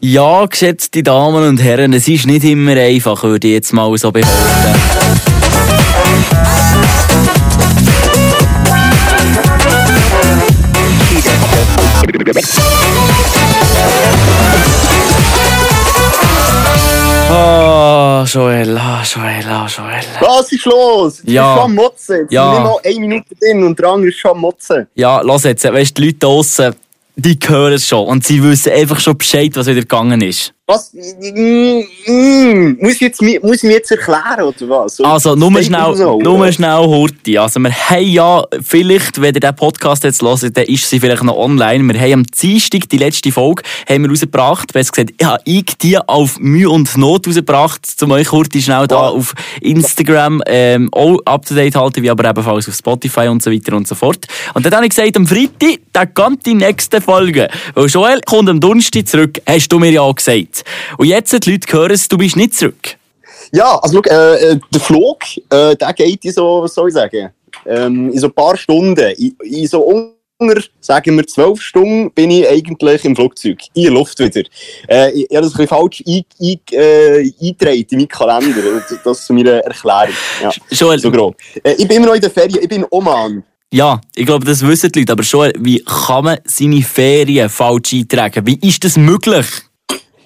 Ja, 0.00 0.46
geschätzte 0.46 1.02
Damen 1.02 1.48
und 1.48 1.58
Herren, 1.62 1.92
es 1.92 2.06
ist 2.06 2.26
nicht 2.26 2.44
immer 2.44 2.72
einfach, 2.76 3.22
würde 3.24 3.48
ich 3.48 3.54
jetzt 3.54 3.72
mal 3.72 3.96
so 3.98 4.12
behaupten. 4.12 4.38
Ah, 17.30 18.24
Joel, 18.26 18.76
ah, 18.78 19.02
Joel, 19.04 19.44
ah, 19.48 19.66
Joel. 19.66 20.02
Was 20.20 20.50
ist 20.52 20.64
los? 20.64 21.18
Jetzt 21.18 21.28
Ja. 21.30 21.54
ist 21.54 21.60
schon 21.60 21.74
Motzen. 21.74 22.16
Jetzt 22.22 22.32
Ja. 22.32 22.44
sind 22.54 22.62
nicht 22.62 22.72
mal 22.72 22.80
eine 22.84 23.00
Minute 23.00 23.34
drin 23.34 23.64
und 23.64 23.78
der 23.78 23.88
andere 23.88 24.08
ist 24.08 24.18
schon 24.18 24.38
Motzen. 24.38 24.86
Ja, 24.94 25.20
los 25.20 25.44
jetzt, 25.44 25.64
weißt 25.64 25.96
du, 25.96 26.02
die 26.02 26.06
Leute 26.08 26.18
draussen, 26.18 26.74
die 27.18 27.38
hören 27.46 27.72
es 27.72 27.86
schon 27.86 28.06
und 28.06 28.24
sie 28.24 28.42
wissen 28.42 28.72
einfach 28.72 29.00
schon 29.00 29.18
Bescheid, 29.18 29.54
was 29.56 29.66
wieder 29.66 29.80
gegangen 29.80 30.20
ist. 30.20 30.54
Was? 30.70 30.92
Muss, 30.92 31.04
ich 32.92 33.00
jetzt, 33.00 33.22
muss 33.22 33.56
ich 33.56 33.62
mir 33.62 33.72
jetzt 33.72 33.90
erklären, 33.90 34.42
oder 34.42 34.68
was? 34.68 35.00
Also, 35.00 35.34
nur 35.34 35.62
schnell, 35.62 35.96
so, 35.96 36.20
nur 36.20 36.52
schnell 36.52 36.84
Hurti. 36.84 37.38
Also, 37.38 37.58
wir 37.58 37.72
haben 37.72 38.04
ja, 38.04 38.44
vielleicht, 38.62 39.18
wenn 39.18 39.34
ihr 39.34 39.40
den 39.40 39.56
Podcast 39.56 40.04
jetzt 40.04 40.20
hört, 40.20 40.42
dann 40.54 40.64
ist 40.66 40.90
sie 40.90 41.00
vielleicht 41.00 41.22
noch 41.22 41.38
online. 41.38 41.90
Wir 41.90 41.98
haben 41.98 42.12
am 42.12 42.24
Dienstag 42.24 42.86
die 42.90 42.98
letzte 42.98 43.32
Folge 43.32 43.62
haben 43.88 44.02
wir 44.02 44.10
rausgebracht. 44.10 44.74
Besser 44.74 44.92
gesagt, 44.92 45.14
ja, 45.18 45.38
ich 45.44 45.74
die 45.80 45.96
auf 45.96 46.38
Mühe 46.38 46.68
und 46.68 46.94
Not 46.98 47.26
rausgebracht, 47.26 47.80
um 48.02 48.10
euch 48.10 48.30
Hurti 48.30 48.60
schnell 48.60 48.86
da 48.86 49.08
auf 49.08 49.32
Instagram, 49.62 50.42
ähm, 50.46 50.90
auch 50.92 51.18
up 51.24 51.46
to 51.46 51.54
date 51.54 51.76
halten, 51.76 52.02
wie 52.02 52.10
aber 52.10 52.28
ebenfalls 52.28 52.68
auf 52.68 52.74
Spotify 52.74 53.28
und 53.28 53.42
so 53.42 53.50
weiter 53.50 53.74
und 53.74 53.88
so 53.88 53.94
fort. 53.94 54.26
Und 54.52 54.66
dann 54.66 54.74
habe 54.74 54.84
ich 54.84 54.90
gesagt, 54.90 55.16
am 55.16 55.26
Freitag, 55.26 55.78
da 55.94 56.04
kommt 56.04 56.44
die 56.44 56.52
nächste 56.52 57.00
Folge. 57.00 57.48
Weil 57.72 57.86
Joel 57.86 58.20
kommt 58.26 58.50
am 58.50 58.60
Donnerstag 58.60 59.08
zurück, 59.08 59.40
hast 59.46 59.68
du 59.68 59.78
mir 59.78 59.92
ja 59.92 60.02
auch 60.02 60.14
gesagt. 60.14 60.57
Und 60.96 61.06
jetzt, 61.06 61.32
die 61.44 61.50
Leute 61.52 61.72
hören 61.72 61.92
es, 61.92 62.08
du 62.08 62.16
bist 62.18 62.36
nicht 62.36 62.54
zurück. 62.54 62.96
Ja, 63.52 63.78
also 63.78 64.02
schau, 64.04 64.10
äh, 64.14 64.52
äh, 64.52 64.60
der 64.72 64.80
Flug, 64.80 65.18
äh, 65.50 65.74
der 65.76 65.92
geht 65.94 66.24
in 66.24 66.32
so, 66.32 66.60
was 66.62 66.74
soll 66.74 66.88
ich 66.88 66.94
sagen, 66.94 67.30
ähm, 67.66 68.12
in 68.12 68.18
so 68.18 68.26
ein 68.26 68.32
paar 68.32 68.56
Stunden. 68.56 68.98
In, 69.16 69.34
in 69.42 69.66
so 69.66 69.80
unter, 69.80 70.60
sagen 70.80 71.16
wir, 71.16 71.26
zwölf 71.26 71.60
Stunden 71.62 72.10
bin 72.12 72.30
ich 72.30 72.46
eigentlich 72.48 73.04
im 73.04 73.16
Flugzeug. 73.16 73.58
In 73.74 73.84
der 73.84 73.92
Luft 73.92 74.18
wieder. 74.18 74.42
Äh, 74.88 75.10
ich, 75.12 75.30
ich 75.30 75.36
habe 75.36 75.46
das 75.46 75.54
ein 75.54 75.66
bisschen 75.66 75.68
falsch 75.68 76.02
ein, 76.06 76.24
ein, 76.40 76.60
äh, 76.72 77.32
eingetragen 77.40 77.86
in 77.90 77.96
meinen 77.98 78.08
Kalender. 78.08 78.62
Das- 78.88 79.02
Das 79.02 79.26
zu 79.26 79.32
meiner 79.32 79.58
Erklärung. 79.60 80.14
Ja, 80.42 80.50
Joel, 80.70 80.98
so 80.98 81.10
grob. 81.10 81.36
Äh, 81.62 81.72
ich 81.78 81.88
bin 81.88 81.96
immer 81.98 82.06
noch 82.08 82.14
in 82.14 82.20
der 82.20 82.30
Ferien, 82.30 82.58
ich 82.62 82.68
bin 82.68 82.82
in 82.82 82.86
Oman. 82.90 83.42
Ja, 83.70 84.00
ich 84.14 84.24
glaube, 84.26 84.44
das 84.46 84.66
wissen 84.66 84.90
die 84.92 85.00
Leute. 85.00 85.12
Aber 85.12 85.22
schon, 85.22 85.52
wie 85.58 85.82
kann 85.84 86.24
man 86.24 86.38
seine 86.44 86.82
Ferien 86.82 87.48
falsch 87.50 87.92
eintragen? 87.94 88.46
Wie 88.46 88.58
ist 88.66 88.82
das 88.84 88.96
möglich? 88.96 89.46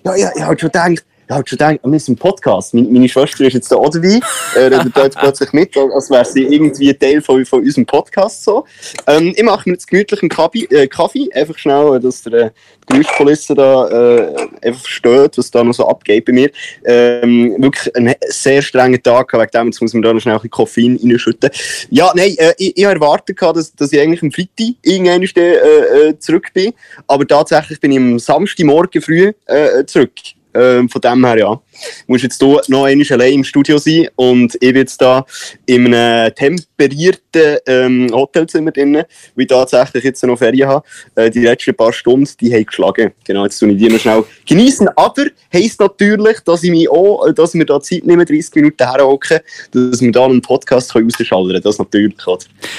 Ja, 0.05 0.17
ja, 0.17 0.31
ich 0.35 0.43
habe 0.43 0.59
schon 0.59 0.71
gedacht, 0.71 1.05
ich 1.33 1.39
habe 1.39 1.49
schon 1.49 1.59
gedacht, 1.59 1.81
wir 1.83 2.01
sind 2.01 2.15
im 2.15 2.19
Podcast. 2.19 2.75
Meine, 2.75 2.89
meine 2.89 3.09
Schwester 3.09 3.45
ist 3.45 3.55
jetzt 3.55 3.73
da 3.73 3.77
auch 3.77 3.89
dabei, 3.89 4.21
äh, 4.57 4.61
redet 4.61 4.97
da 4.97 5.05
jetzt 5.05 5.19
plötzlich 5.19 5.53
mit, 5.53 5.77
als 5.77 6.11
wäre 6.11 6.25
sie 6.25 6.43
irgendwie 6.43 6.91
ein 6.91 6.99
Teil 6.99 7.23
von, 7.23 7.45
von 7.47 7.61
unserem 7.61 7.87
Podcast. 7.87 8.45
So. 8.45 8.67
Ähm, 9.07 9.33
ich 9.35 9.43
mache 9.43 9.69
mir 9.69 9.75
jetzt 9.75 9.89
gemütlich 9.89 10.23
einen 10.23 10.29
Kaffee, 10.29 10.65
äh, 10.71 10.87
Kaffee 10.87 11.31
einfach 11.33 11.57
schnell, 11.57 11.99
dass 12.01 12.23
der 12.23 12.33
äh, 12.33 12.51
die 12.91 12.99
Geräuschkulisse 12.99 13.55
da 13.55 13.89
äh, 13.89 14.37
einfach 14.63 14.81
versteht, 14.81 15.39
was 15.39 15.51
da 15.51 15.65
noch 15.65 15.73
so 15.73 15.87
abgeht 15.87 16.25
bei 16.25 16.33
mir. 16.33 16.51
Ähm, 16.85 17.57
wirklich 17.59 17.95
einen 17.97 18.15
sehr 18.29 18.61
strengen 18.61 19.03
Tag 19.03 19.33
wegen 19.33 19.51
dem, 19.51 19.67
jetzt 19.69 19.81
muss 19.81 19.95
man 19.95 20.03
da 20.03 20.13
noch 20.13 20.21
schnell 20.21 20.35
ein 20.35 20.39
bisschen 20.39 20.51
Koffein 20.51 21.01
reinschütten. 21.03 21.51
Ja, 21.91 22.13
nein, 22.15 22.35
äh, 22.37 22.53
ich, 22.59 22.77
ich 22.77 22.85
erwartet, 22.85 23.41
dass, 23.41 23.75
dass 23.75 23.93
ich 23.93 24.01
eigentlich 24.01 24.23
am 24.23 24.31
Freitag 24.31 24.75
irgendwann 24.83 25.23
äh, 25.23 26.09
äh, 26.09 26.19
zurück 26.19 26.49
bin, 26.53 26.73
aber 27.07 27.27
tatsächlich 27.27 27.81
bin 27.81 27.93
ich 27.93 27.99
am 27.99 28.19
Samstagmorgen 28.19 29.01
früh 29.01 29.33
äh, 29.47 29.85
zurück. 29.87 30.13
Ähm, 30.55 30.89
von 30.89 31.01
dem 31.01 31.25
her, 31.25 31.39
ja. 31.39 31.61
Muss 32.07 32.23
jetzt 32.23 32.41
hier 32.41 32.61
noch 32.69 32.85
einmal 32.85 33.07
allein 33.11 33.33
im 33.35 33.45
Studio 33.45 33.79
sein 33.79 34.09
und 34.17 34.55
ich 34.55 34.61
bin 34.61 34.77
jetzt 34.77 35.01
da 35.01 35.25
in 35.67 35.93
einem 35.95 36.35
temperierten 36.35 37.59
ähm, 37.67 38.09
Hotelzimmer 38.13 38.71
drin, 38.71 38.95
weil 38.95 39.05
ich 39.37 39.47
tatsächlich 39.47 40.05
jetzt 40.05 40.23
noch 40.25 40.37
Ferien 40.39 40.69
habe. 40.69 40.87
Äh, 41.15 41.31
die 41.31 41.41
letzten 41.41 41.75
paar 41.75 41.93
Stunden, 41.93 42.29
die 42.41 42.53
haben 42.55 42.67
geschlagen. 42.67 43.13
Genau, 43.25 43.45
jetzt 43.45 43.59
tue 43.59 43.71
ich 43.73 43.79
die 43.79 43.89
noch 43.89 43.99
schnell 43.99 44.25
genießen. 44.47 44.89
Aber 44.97 45.25
heisst 45.53 45.81
natürlich, 45.81 46.41
dass 46.41 46.63
ich 46.63 46.71
mich 46.71 46.91
auch, 46.91 47.27
äh, 47.27 47.33
dass 47.33 47.55
wir 47.55 47.65
da 47.65 47.81
Zeit 47.81 48.05
nehmen, 48.05 48.27
30 48.27 48.55
Minuten 48.57 48.85
herhocken, 48.87 49.41
dass 49.73 50.01
wir 50.01 50.13
da 50.13 50.25
einen 50.27 50.43
Podcast 50.43 50.95
rausschallern 50.95 51.47
können. 51.49 51.63
Das 51.63 51.79
natürlich, 51.79 52.27
oder? 52.27 52.39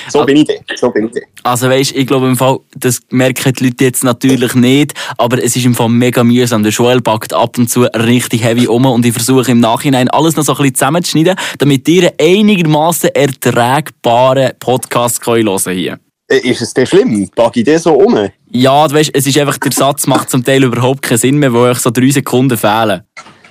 So 0.09 0.21
Ah. 0.21 0.25
bin 0.25 0.37
ich 0.37 0.45
da. 0.45 0.53
So 0.75 0.89
bin 0.91 1.07
ich 1.07 1.13
da. 1.13 1.19
Also 1.43 1.69
weisst, 1.69 1.95
ich 1.95 2.07
glaube 2.07 2.27
im 2.27 2.37
Fall, 2.37 2.59
das 2.77 2.99
merken 3.09 3.53
die 3.53 3.65
Leute 3.65 3.83
jetzt 3.85 4.03
natürlich 4.03 4.53
nicht, 4.55 4.93
aber 5.17 5.43
es 5.43 5.55
ist 5.55 5.65
im 5.65 5.75
Fall 5.75 5.89
mega 5.89 6.23
mühsam. 6.23 6.63
Der 6.63 6.71
Joel 6.71 7.01
packt 7.01 7.33
ab 7.33 7.57
und 7.57 7.62
zu 7.67 7.81
richtig 7.81 8.43
heavy 8.43 8.67
um 8.67 8.85
und 8.85 9.05
ich 9.05 9.13
versuche 9.13 9.51
im 9.51 9.59
Nachhinein 9.59 10.09
alles 10.09 10.35
noch 10.35 10.43
so 10.43 10.53
ein 10.53 10.57
bisschen 10.57 10.75
zusammenzuschneiden, 10.75 11.35
damit 11.59 11.87
ihr 11.87 12.13
einigermaßen 12.19 13.09
erträgbaren 13.13 14.51
Podcast 14.59 15.25
hören 15.25 15.45
könnt 15.45 15.77
hier. 15.77 15.99
Äh, 16.27 16.49
Ist 16.49 16.61
es 16.61 16.73
denn 16.73 16.85
schlimm? 16.85 17.29
Packe 17.35 17.59
ich 17.59 17.65
den 17.65 17.79
so 17.79 17.93
um? 17.93 18.29
Ja, 18.51 18.87
du 18.87 18.95
weißt, 18.95 19.11
es 19.13 19.27
ist 19.27 19.37
einfach, 19.37 19.57
der 19.57 19.71
Satz 19.71 20.07
macht 20.07 20.29
zum 20.29 20.43
Teil 20.43 20.63
überhaupt 20.63 21.01
keinen 21.01 21.17
Sinn 21.17 21.37
mehr, 21.37 21.53
wo 21.53 21.59
euch 21.59 21.79
so 21.79 21.91
drei 21.91 22.09
Sekunden 22.11 22.57
fehlen. 22.57 23.01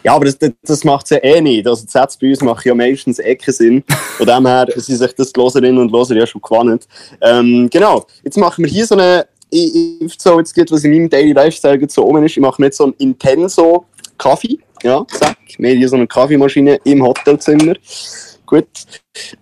Ja, 0.04 0.14
aber 0.14 0.24
das, 0.24 0.38
das, 0.62 0.84
macht 0.84 1.04
es 1.06 1.10
ja 1.10 1.18
eh 1.18 1.40
nicht. 1.40 1.66
Also 1.66 1.84
die 1.84 1.90
Sätze 1.90 2.18
bei 2.20 2.30
uns 2.30 2.40
machen 2.40 2.66
ja 2.66 2.74
meistens 2.74 3.18
eh 3.20 3.36
keinen 3.36 3.54
Sinn. 3.54 3.84
Von 4.16 4.26
dem 4.26 4.46
her 4.46 4.66
sind 4.74 4.98
sich 4.98 5.12
das 5.12 5.32
die 5.32 5.38
Loserinnen 5.38 5.78
und 5.78 5.92
Loser 5.92 6.16
ja 6.16 6.26
schon 6.26 6.40
gewonnen. 6.40 6.80
Ähm, 7.20 7.68
genau, 7.70 8.04
jetzt 8.24 8.36
machen 8.36 8.64
wir 8.64 8.70
hier 8.70 8.86
so 8.86 8.96
eine... 8.96 9.26
Ich, 9.54 10.00
ich 10.00 10.14
so 10.18 10.38
jetzt 10.38 10.54
geht, 10.54 10.72
was 10.72 10.82
in 10.82 10.92
meinem 10.92 11.10
Daily 11.10 11.32
Lifestyle 11.32 11.78
so 11.88 12.06
oben 12.06 12.24
ist. 12.24 12.32
Ich 12.32 12.40
mache 12.40 12.60
mir 12.60 12.66
jetzt 12.66 12.78
so 12.78 12.84
einen 12.84 12.94
Intenso 12.94 13.84
Kaffee. 14.22 14.58
Ja, 14.82 15.04
zack. 15.08 15.36
Wir 15.58 15.70
haben 15.70 15.78
hier 15.78 15.88
so 15.88 15.96
eine 15.96 16.06
Kaffeemaschine 16.06 16.78
im 16.84 17.02
Hotelzimmer. 17.02 17.74
Gut. 18.46 18.66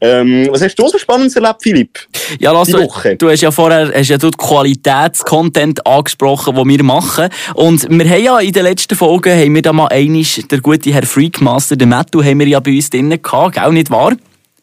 Ähm, 0.01 0.49
was 0.51 0.63
hast 0.63 0.77
du 0.77 0.89
so 0.89 0.99
Spannendes 0.99 1.35
erlebt, 1.35 1.63
Philipp? 1.63 1.99
Ja, 2.39 2.53
lass 2.53 2.69
du, 2.69 2.87
du 3.19 3.29
hast 3.29 3.41
ja 3.41 3.51
vorher 3.51 3.93
hast 3.93 4.09
ja 4.09 4.19
du 4.19 4.31
Qualitätscontent 4.31 5.85
angesprochen, 5.87 6.55
den 6.55 6.69
wir 6.69 6.83
machen. 6.85 7.29
Und 7.55 7.89
wir 7.91 8.09
haben 8.09 8.23
ja 8.23 8.39
in 8.39 8.53
den 8.53 8.63
letzten 8.65 8.95
Folgen, 8.95 9.33
haben 9.33 9.55
wir 9.55 9.63
da 9.63 9.73
mal 9.73 9.89
einisch, 9.89 10.41
der 10.49 10.61
gute 10.61 10.93
Herr 10.93 11.03
Freakmaster, 11.03 11.77
den 11.77 11.89
Mattu, 11.89 12.23
haben 12.23 12.39
wir 12.39 12.47
ja 12.47 12.61
bei 12.61 12.77
uns 12.77 12.91
drinnen 12.91 13.21
gehabt, 13.21 13.57
gell, 13.57 13.73
nicht 13.73 13.91
wahr? 13.91 14.13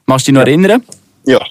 Machst 0.06 0.28
du 0.28 0.32
dich 0.32 0.40
noch 0.40 0.48
erinnern? 0.48 0.84
Ja. 1.26 1.42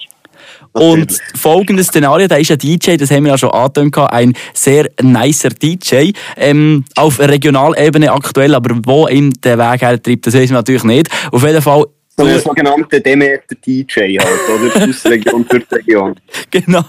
Und 0.73 1.17
folgendes 1.35 1.87
Szenario, 1.87 2.27
der 2.27 2.39
ist 2.39 2.51
ein 2.51 2.57
DJ, 2.57 2.95
das 2.97 3.11
haben 3.11 3.23
wir 3.23 3.31
ja 3.31 3.37
schon 3.37 3.51
angetönt, 3.51 3.97
ein 3.97 4.33
sehr 4.53 4.89
nicer 5.01 5.49
DJ, 5.49 6.11
ähm, 6.37 6.85
auf 6.95 7.19
Regionalebene 7.19 8.11
aktuell, 8.11 8.53
aber 8.55 8.75
wo 8.85 9.07
ihm 9.07 9.33
der 9.43 9.57
Weg 9.57 9.81
hertreibt, 9.81 10.27
das 10.27 10.33
wissen 10.33 10.49
wir 10.49 10.57
natürlich 10.57 10.83
nicht. 10.83 11.09
Auf 11.31 11.43
jeden 11.43 11.61
Fall, 11.61 11.85
So 12.19 12.25
ein 12.25 12.39
sogenannter 12.39 12.99
Demeter 12.99 13.55
DJ 13.65 14.17
halt, 14.17 14.29
oder? 14.49 14.89
Aus 14.89 15.05
Region 15.05 15.45
für 15.49 15.59
die 15.59 15.75
Region. 15.75 16.15
Genau, 16.51 16.83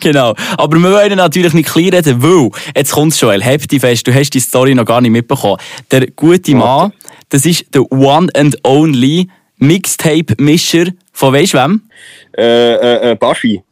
genau. 0.00 0.34
Aber 0.58 0.76
wir 0.78 0.90
wollen 0.90 1.16
natürlich 1.16 1.54
nicht 1.54 1.70
klein 1.70 1.88
reden, 1.90 2.22
weil, 2.22 2.50
jetzt 2.76 2.92
kommt's 2.92 3.20
Joel, 3.20 3.42
heb 3.42 3.66
dich 3.68 3.80
fest, 3.80 4.06
du 4.06 4.12
hast 4.12 4.30
die 4.30 4.40
Story 4.40 4.74
noch 4.74 4.84
gar 4.84 5.00
nicht 5.00 5.12
mitbekommen. 5.12 5.56
Der 5.90 6.06
gute 6.08 6.54
Mann, 6.54 6.92
das 7.30 7.46
ist 7.46 7.64
der 7.74 7.90
one 7.90 8.28
and 8.34 8.58
only 8.64 9.28
Mixtape-Mischer 9.58 10.88
von 11.16 11.32
weisst 11.32 11.54
wem? 11.54 11.80
Äh, 12.36 12.74
äh, 12.74 13.12
äh, 13.12 13.14
Baschi. 13.14 13.62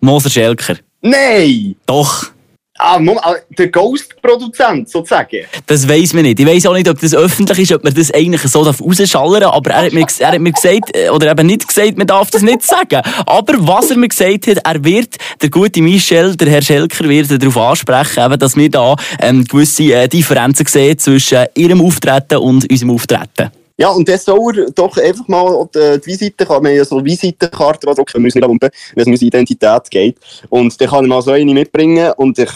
Moser 0.00 0.30
Schelker. 0.30 0.76
Nein! 1.02 1.76
Doch. 1.84 2.30
Ah, 2.78 2.98
ah, 2.98 3.34
der 3.56 3.68
Ghost-Produzent, 3.68 4.88
sozusagen. 4.88 5.44
Das 5.66 5.86
weiss 5.88 6.12
man 6.12 6.22
nicht. 6.24 6.40
Ich 6.40 6.46
weiss 6.46 6.66
auch 6.66 6.72
nicht, 6.72 6.88
ob 6.88 6.98
das 6.98 7.14
öffentlich 7.14 7.58
ist, 7.58 7.72
ob 7.72 7.84
man 7.84 7.94
das 7.94 8.10
eigentlich 8.12 8.40
so 8.42 8.62
rausschallern 8.62 9.42
darf. 9.42 9.54
Aber 9.54 9.70
er 9.70 9.84
hat, 9.84 9.92
mir, 9.92 10.06
er 10.18 10.32
hat 10.32 10.40
mir 10.40 10.50
gesagt, 10.50 10.96
äh, 10.96 11.10
oder 11.10 11.30
eben 11.30 11.46
nicht 11.46 11.68
gesagt, 11.68 11.98
man 11.98 12.06
darf 12.06 12.30
das 12.30 12.42
nicht 12.42 12.62
sagen. 12.62 13.02
Aber 13.26 13.54
was 13.58 13.90
er 13.90 13.98
mir 13.98 14.08
gesagt 14.08 14.46
hat, 14.46 14.58
er 14.64 14.82
wird, 14.82 15.16
der 15.42 15.50
gute 15.50 15.82
Michel, 15.82 16.34
der 16.36 16.48
Herr 16.50 16.62
Schelker, 16.62 17.08
wird 17.08 17.30
darauf 17.30 17.56
ansprechen, 17.58 18.24
eben, 18.24 18.38
dass 18.38 18.56
wir 18.56 18.70
da 18.70 18.96
ähm, 19.20 19.44
gewisse 19.44 19.94
äh, 19.94 20.08
Differenzen 20.08 20.66
sehen 20.66 20.98
zwischen 20.98 21.44
ihrem 21.54 21.82
Auftreten 21.82 22.38
und 22.38 22.68
unserem 22.68 22.90
Auftreten. 22.92 23.50
Ja, 23.76 23.88
und 23.88 24.08
das 24.08 24.24
soll 24.24 24.56
er 24.56 24.70
doch 24.70 24.96
einfach 24.98 25.26
mal 25.26 25.68
die, 25.74 25.98
die 26.00 26.06
Visite, 26.06 26.46
kann 26.46 26.62
man 26.62 26.76
ja 26.76 26.84
so 26.84 27.04
Visitenkarte 27.04 27.86
drucken, 27.86 28.14
wir 28.14 28.20
müssen 28.20 28.38
nicht 28.38 28.48
umgehen, 28.48 28.70
wenn 28.94 29.02
es 29.02 29.06
um 29.06 29.12
unsere 29.12 29.26
Identität 29.26 29.90
geht. 29.90 30.16
Und 30.48 30.80
dann 30.80 30.88
kann 30.88 31.04
er 31.04 31.08
mal 31.08 31.22
so 31.22 31.32
eine 31.32 31.52
mitbringen 31.52 32.12
und 32.16 32.38
dann 32.38 32.46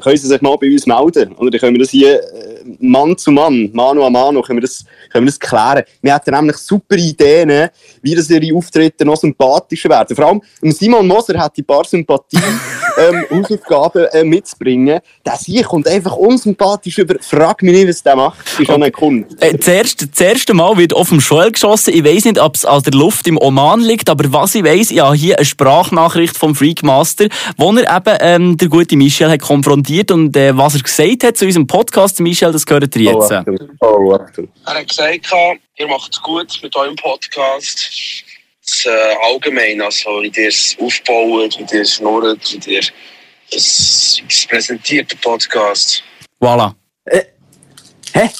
können 0.00 0.16
sie 0.16 0.28
sich 0.28 0.40
mal 0.40 0.56
bei 0.56 0.72
uns 0.72 0.86
melden. 0.86 1.34
Oder 1.36 1.50
dann 1.50 1.60
können 1.60 1.74
wir 1.74 1.80
das 1.80 1.90
hier 1.90 2.22
äh, 2.22 2.64
Mann 2.80 3.18
zu 3.18 3.30
Mann, 3.32 3.68
Mano 3.74 4.06
a 4.06 4.08
Mano, 4.08 4.40
können 4.40 4.58
wir 4.58 4.62
das, 4.62 4.82
können 5.10 5.26
wir 5.26 5.30
das 5.30 5.38
klären. 5.38 5.82
Wir 6.00 6.14
hätten 6.14 6.34
nämlich 6.34 6.56
super 6.56 6.96
Ideen, 6.96 7.68
wie 8.00 8.14
das 8.14 8.30
ihre 8.30 8.56
Auftritte 8.56 9.04
noch 9.04 9.16
sympathischer 9.16 9.90
werden. 9.90 10.16
Vor 10.16 10.26
allem, 10.26 10.42
Simon 10.72 11.06
Moser 11.06 11.38
hat 11.38 11.58
ein 11.58 11.64
paar 11.66 11.84
Sympathie 11.84 12.38
ähm, 12.98 13.24
Hausaufgaben 13.30 14.06
äh, 14.12 14.24
mitzubringen. 14.24 15.00
Der 15.24 15.38
hier 15.38 15.64
kommt 15.64 15.88
einfach 15.88 16.16
unsympathisch 16.16 16.98
über. 16.98 17.16
Frag 17.20 17.62
mich 17.62 17.72
nicht, 17.72 17.88
was 17.88 18.02
der 18.02 18.16
macht. 18.16 18.38
Ist 18.58 18.70
auch 18.70 18.80
ein 18.80 18.92
Kunde. 18.92 19.28
Äh, 19.40 19.56
das, 19.56 19.68
erste, 19.68 20.06
das 20.06 20.20
erste 20.20 20.54
Mal 20.54 20.76
wird 20.76 20.94
auf 20.94 21.08
dem 21.08 21.18
Joel 21.18 21.52
geschossen. 21.52 21.94
Ich 21.94 22.04
weiss 22.04 22.24
nicht, 22.24 22.38
ob 22.38 22.54
es 22.54 22.64
an 22.64 22.82
der 22.82 22.92
Luft 22.92 23.26
im 23.26 23.38
Oman 23.38 23.80
liegt, 23.80 24.08
aber 24.08 24.32
was 24.32 24.54
ich 24.54 24.64
weiss, 24.64 24.90
ich 24.90 25.00
habe 25.00 25.16
hier 25.16 25.36
eine 25.36 25.44
Sprachnachricht 25.44 26.36
vom 26.36 26.54
Freakmaster, 26.54 27.28
wo 27.56 27.72
er 27.72 27.96
eben 27.96 28.16
ähm, 28.20 28.56
der 28.56 28.68
gute 28.68 28.96
Michel 28.96 29.30
hat 29.30 29.40
konfrontiert 29.40 30.10
und 30.10 30.36
äh, 30.36 30.56
was 30.56 30.74
er 30.74 30.82
gesagt 30.82 31.24
hat 31.24 31.36
zu 31.36 31.44
unserem 31.46 31.66
Podcast, 31.66 32.20
Michel, 32.20 32.52
das 32.52 32.66
gehört 32.66 32.94
ihr 32.96 33.12
jetzt. 33.12 33.30
Oh, 33.30 33.34
Achtung. 33.34 33.58
Oh, 33.80 34.14
Achtung. 34.14 34.48
Er 34.66 34.74
hat 34.74 34.88
gesagt, 34.88 35.32
ihr 35.76 35.86
macht 35.86 36.12
es 36.12 36.22
gut 36.22 36.60
mit 36.62 36.74
eurem 36.76 36.96
Podcast. 36.96 37.90
Das, 38.64 38.86
äh, 38.86 39.14
allgemein, 39.22 39.80
also 39.80 40.22
wie 40.22 40.32
ihr 40.36 40.48
es 40.48 40.76
aufbaut, 40.78 41.58
wie 41.58 41.76
ihr 41.76 41.82
es 41.82 41.94
schnurrt, 41.94 42.40
wie 42.52 42.74
ihr 42.74 42.82
es, 43.50 44.22
präsentiert, 44.48 45.10
der 45.10 45.16
Podcast. 45.16 46.02
Voilà. 46.40 46.74
Hä? 48.14 48.30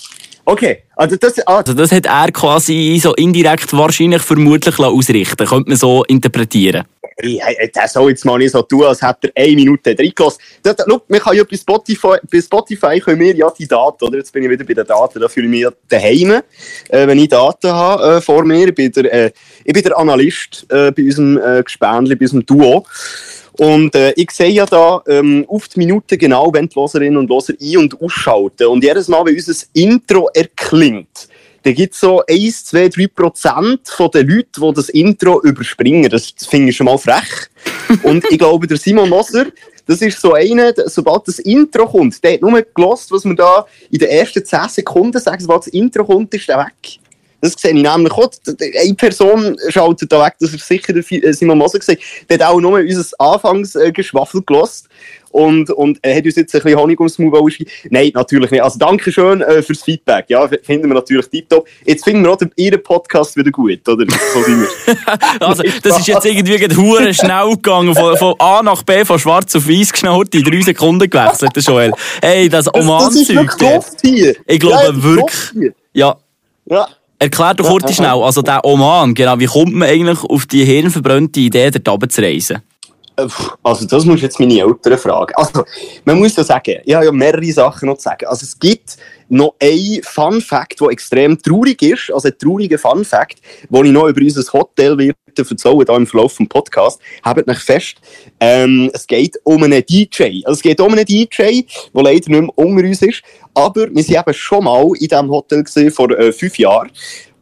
Okay, 0.45 0.83
also 0.97 1.17
das, 1.17 1.39
ah, 1.47 1.59
Also 1.59 1.75
das 1.75 1.93
hat 1.93 2.07
er 2.07 2.33
quasi 2.33 2.99
so 3.01 3.15
indirekt 3.15 3.73
wahrscheinlich 3.73 4.23
vermutlich 4.23 4.79
ausrichten 4.79 5.47
könnte 5.47 5.71
man 5.71 5.77
so 5.77 6.05
interpretieren. 6.05 6.85
Hey, 7.19 7.39
hey, 7.41 7.71
der 7.71 7.89
soll 7.89 8.11
jetzt 8.11 8.25
mal 8.25 8.39
nicht 8.39 8.53
so 8.53 8.63
tun, 8.63 8.85
als 8.85 9.03
hätte 9.03 9.31
er 9.35 9.45
eine 9.45 9.55
Minute 9.55 9.95
reingelassen. 9.97 10.41
Da, 10.63 10.73
da, 10.73 10.85
schau, 10.89 11.03
wir 11.07 11.21
können 11.21 11.37
ja 11.37 11.45
bei 11.45 11.57
Spotify, 11.57 12.17
bei 12.31 12.41
Spotify 12.41 12.99
können 12.99 13.21
wir 13.21 13.37
ja 13.37 13.53
die 13.57 13.69
Daten, 13.69 14.05
oder? 14.05 14.19
Jetzt 14.19 14.33
bin 14.33 14.43
ich 14.43 14.51
wieder 14.51 14.65
bei 14.65 14.75
den 14.75 14.87
Daten, 14.87 15.21
da 15.21 15.29
fühle 15.29 15.47
ich 15.47 15.51
mich 15.51 15.67
daheim, 15.89 16.43
äh, 16.89 17.07
wenn 17.07 17.19
ich 17.19 17.29
Daten 17.29 17.71
habe 17.71 18.17
äh, 18.17 18.21
vor 18.21 18.45
mir. 18.45 18.69
Ich 18.69 18.75
bin 18.75 18.91
der, 18.93 19.13
äh, 19.13 19.31
ich 19.65 19.73
bin 19.73 19.83
der 19.83 19.97
Analyst 19.97 20.67
äh, 20.71 20.91
bei 20.91 21.03
unserem 21.05 21.39
äh, 21.39 21.63
Gespänli, 21.63 22.17
bei 22.17 22.25
unserem 22.25 22.47
Duo. 22.47 22.85
Und 23.59 23.95
äh, 23.95 24.13
ich 24.17 24.31
sehe 24.31 24.49
ja 24.49 24.67
da 24.67 25.03
ähm, 25.07 25.45
auf 25.49 25.69
die 25.69 25.79
Minute 25.81 26.17
genau, 26.17 26.53
wenn 26.53 26.69
die 26.69 26.75
Loserinnen 26.75 27.19
und 27.19 27.29
Loser 27.29 27.55
ein- 27.61 27.77
und 27.77 28.01
ausschalten. 28.01 28.67
Und 28.67 28.83
jedes 28.83 29.09
Mal, 29.09 29.25
wenn 29.27 29.35
unser 29.35 29.67
Intro 29.75 30.29
erklingt, 30.33 31.29
dann 31.63 31.75
gibt 31.75 31.95
es 31.95 32.01
so 32.01 32.23
1, 32.27 32.65
2, 32.65 32.89
3 32.89 33.07
Prozent 33.09 33.81
von 33.89 34.11
den 34.11 34.27
Leuten, 34.27 34.61
die 34.61 34.75
das 34.75 34.89
Intro 34.89 35.41
überspringen. 35.43 36.11
Das 36.11 36.33
finde 36.49 36.71
ich 36.71 36.77
schon 36.77 36.87
mal 36.87 36.99
frech. 36.99 37.49
und 38.03 38.25
ich 38.31 38.39
glaube, 38.39 38.67
der 38.67 38.79
Simon 38.79 39.09
Moser, 39.09 39.47
das 39.87 40.01
ist 40.01 40.21
so 40.21 40.33
einer, 40.33 40.73
der- 40.73 40.89
sobald 40.89 41.29
das 41.29 41.39
Intro 41.41 41.87
kommt, 41.87 42.23
der 42.25 42.35
hat 42.35 42.41
nur 42.43 42.63
gelost, 42.75 43.13
was 43.13 43.25
wir 43.25 43.35
da 43.35 43.67
in 43.91 43.99
den 43.99 44.09
ersten 44.09 44.45
10 44.45 44.69
Sekunden 44.71 45.21
sagen, 45.21 45.41
sobald 45.41 45.67
das 45.67 45.73
Intro 45.73 46.05
kommt, 46.05 46.35
ist 46.35 46.49
der 46.49 46.59
weg. 46.59 46.99
Das 47.43 47.53
sehe 47.59 47.73
ich 47.75 47.83
nämlich 47.83 48.13
auch. 48.13 48.31
Eine 48.47 48.95
Person 48.95 49.57
schaltet 49.69 50.11
da 50.13 50.25
weg, 50.25 50.35
das 50.41 50.55
ist 50.55 50.67
sicher 50.67 50.95
äh, 50.97 51.33
Simon 51.33 51.59
Moser 51.59 51.81
gesehen. 51.81 51.99
Der 52.31 52.39
hat 52.39 52.47
auch 52.47 52.61
nur 52.61 52.79
unser 52.79 53.05
Anfangsgeschwaffel 53.19 54.43
gelost 54.47 54.89
und, 55.33 55.71
und 55.71 55.99
er 56.03 56.17
hat 56.17 56.25
uns 56.25 56.37
jetzt 56.37 56.55
ein 56.55 56.63
bisschen 56.63 56.79
Honig 56.79 57.01
ums 57.01 57.19
Maul. 57.19 57.51
Nein, 57.91 58.13
natürlich 58.15 58.51
nicht. 58.51 58.63
Also 58.63 58.79
danke 58.79 59.11
schön 59.11 59.41
äh, 59.41 59.61
fürs 59.63 59.83
Feedback. 59.83 60.27
Ja, 60.29 60.47
finden 60.63 60.89
wir 60.89 60.95
natürlich 60.95 61.27
tiptop. 61.29 61.67
Jetzt 61.85 62.05
finden 62.05 62.23
wir 62.23 62.31
auch 62.33 62.37
den- 62.37 62.53
Ihren 62.57 62.83
Podcast 62.83 63.35
wieder 63.37 63.51
gut, 63.51 63.89
oder? 63.89 64.07
So 64.35 64.43
sind 64.43 64.61
wir. 64.61 64.69
Also, 65.41 65.63
das 65.83 65.99
ist 65.99 66.07
jetzt 66.07 66.25
irgendwie 66.25 66.77
hure 66.77 67.13
schnell 67.13 67.51
gegangen. 67.55 67.95
Von, 67.95 68.17
von 68.17 68.35
A 68.39 68.63
nach 68.63 68.83
B, 68.85 69.05
von 69.05 69.19
schwarz 69.19 69.57
auf 69.57 69.67
weiß, 69.67 69.91
schnell 69.97 70.23
in 70.33 70.43
drei 70.45 70.61
Sekunden 70.61 71.11
gewechselt, 71.11 71.57
der 71.57 71.63
Joel. 71.63 71.93
Hey, 72.23 72.49
das 72.49 72.67
Das, 72.67 72.73
das 72.75 72.83
ist 73.17 73.31
Oman-Zeug. 73.31 73.61
wirklich 73.61 73.85
hier. 74.03 74.37
Ich 74.47 74.61
glaube 74.61 74.85
ja, 74.85 75.03
wirklich. 75.03 75.73
Ja, 75.95 76.17
Ja. 76.67 76.89
Erklär 77.23 77.55
doch 77.55 77.69
kurz 77.69 77.95
schnell. 77.95 78.23
Also, 78.23 78.43
der 78.43 78.65
Oman, 78.65 79.15
genau, 79.15 79.39
wie 79.39 79.47
kommt 79.47 79.75
man 79.75 79.89
eigentlich 79.89 80.23
auf 80.23 80.47
die 80.47 80.65
hirnverbrannte 80.65 81.41
Idee, 81.41 81.71
dort 81.71 82.13
zu 82.13 82.23
reisen? 82.23 82.63
Äh, 83.17 83.27
Also, 83.63 83.87
das 83.87 84.05
musst 84.05 84.23
jetzt 84.23 84.41
meine 84.41 84.59
Eltern 84.59 84.99
fragen. 84.99 85.33
Also, 85.37 85.65
man 86.05 86.19
muss 86.19 86.37
ja 86.37 86.45
sagen, 86.45 86.79
ich 86.85 86.95
habe 86.95 87.07
ja 87.07 87.13
mehrere 87.13 87.53
Sachen 87.53 87.89
noch 87.89 87.97
zu 87.97 88.05
sagen. 88.05 88.27
Also, 88.27 88.45
es 88.45 88.59
gibt 88.59 88.97
noch 89.29 89.55
einen 89.61 90.03
Fun 90.03 90.41
Fact, 90.41 90.81
der 90.81 90.89
extrem 90.89 91.41
traurig 91.41 91.83
ist. 91.83 92.13
Also, 92.13 92.29
ein 92.29 92.39
trauriger 92.39 92.79
Fun 92.79 93.05
Fact, 93.05 93.39
den 93.69 93.85
ich 93.87 93.93
noch 93.93 94.09
über 94.09 94.21
unser 94.21 94.53
Hotel 94.53 94.99
werde 94.99 95.15
erzählen, 95.37 95.85
hier 95.87 95.97
im 95.97 96.07
Verlauf 96.07 96.37
des 96.37 96.49
Podcasts. 96.49 97.03
Habt 97.23 97.49
euch 97.49 97.59
fest, 97.59 97.97
ähm, 98.41 98.91
es 98.93 99.07
geht 99.07 99.39
um 99.45 99.63
einen 99.63 99.85
DJ. 99.85 100.43
Also, 100.45 100.53
es 100.53 100.63
geht 100.63 100.81
um 100.81 100.93
einen 100.93 101.05
DJ, 101.05 101.27
der 101.33 101.63
leider 101.95 102.11
nicht 102.11 102.29
mehr 102.29 102.49
unter 102.57 102.85
uns 102.85 103.03
ist. 103.03 103.23
Aber 103.55 103.87
wir 103.87 104.09
waren 104.09 104.23
eben 104.27 104.35
schon 104.35 104.65
mal 104.65 104.85
in 104.99 105.09
diesem 105.09 105.31
Hotel 105.31 105.63
gewesen, 105.63 105.91
vor 105.91 106.11
äh, 106.11 106.33
fünf 106.33 106.59
Jahren. 106.59 106.91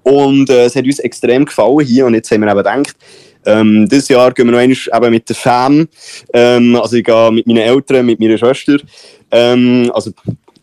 Und 0.02 0.48
äh, 0.50 0.64
es 0.64 0.76
hat 0.76 0.84
uns 0.84 0.98
extrem 0.98 1.44
gefallen 1.44 1.80
hier. 1.80 2.06
Und 2.06 2.14
jetzt 2.14 2.30
haben 2.30 2.42
wir 2.42 2.48
eben 2.48 2.58
gedacht, 2.58 2.96
ähm, 3.46 3.88
dieses 3.88 4.08
Jahr 4.08 4.32
gehen 4.32 4.50
wir 4.50 4.66
noch 4.66 4.92
einmal 4.92 5.10
mit 5.10 5.28
der 5.28 5.36
Fam. 5.36 5.88
Ähm, 6.32 6.76
also 6.76 6.96
ich 6.96 7.04
gehe 7.04 7.32
mit 7.32 7.46
meinen 7.46 7.58
Eltern, 7.58 8.06
mit 8.06 8.20
meiner 8.20 8.38
Schwester. 8.38 8.76
Ähm, 9.30 9.90
also 9.94 10.10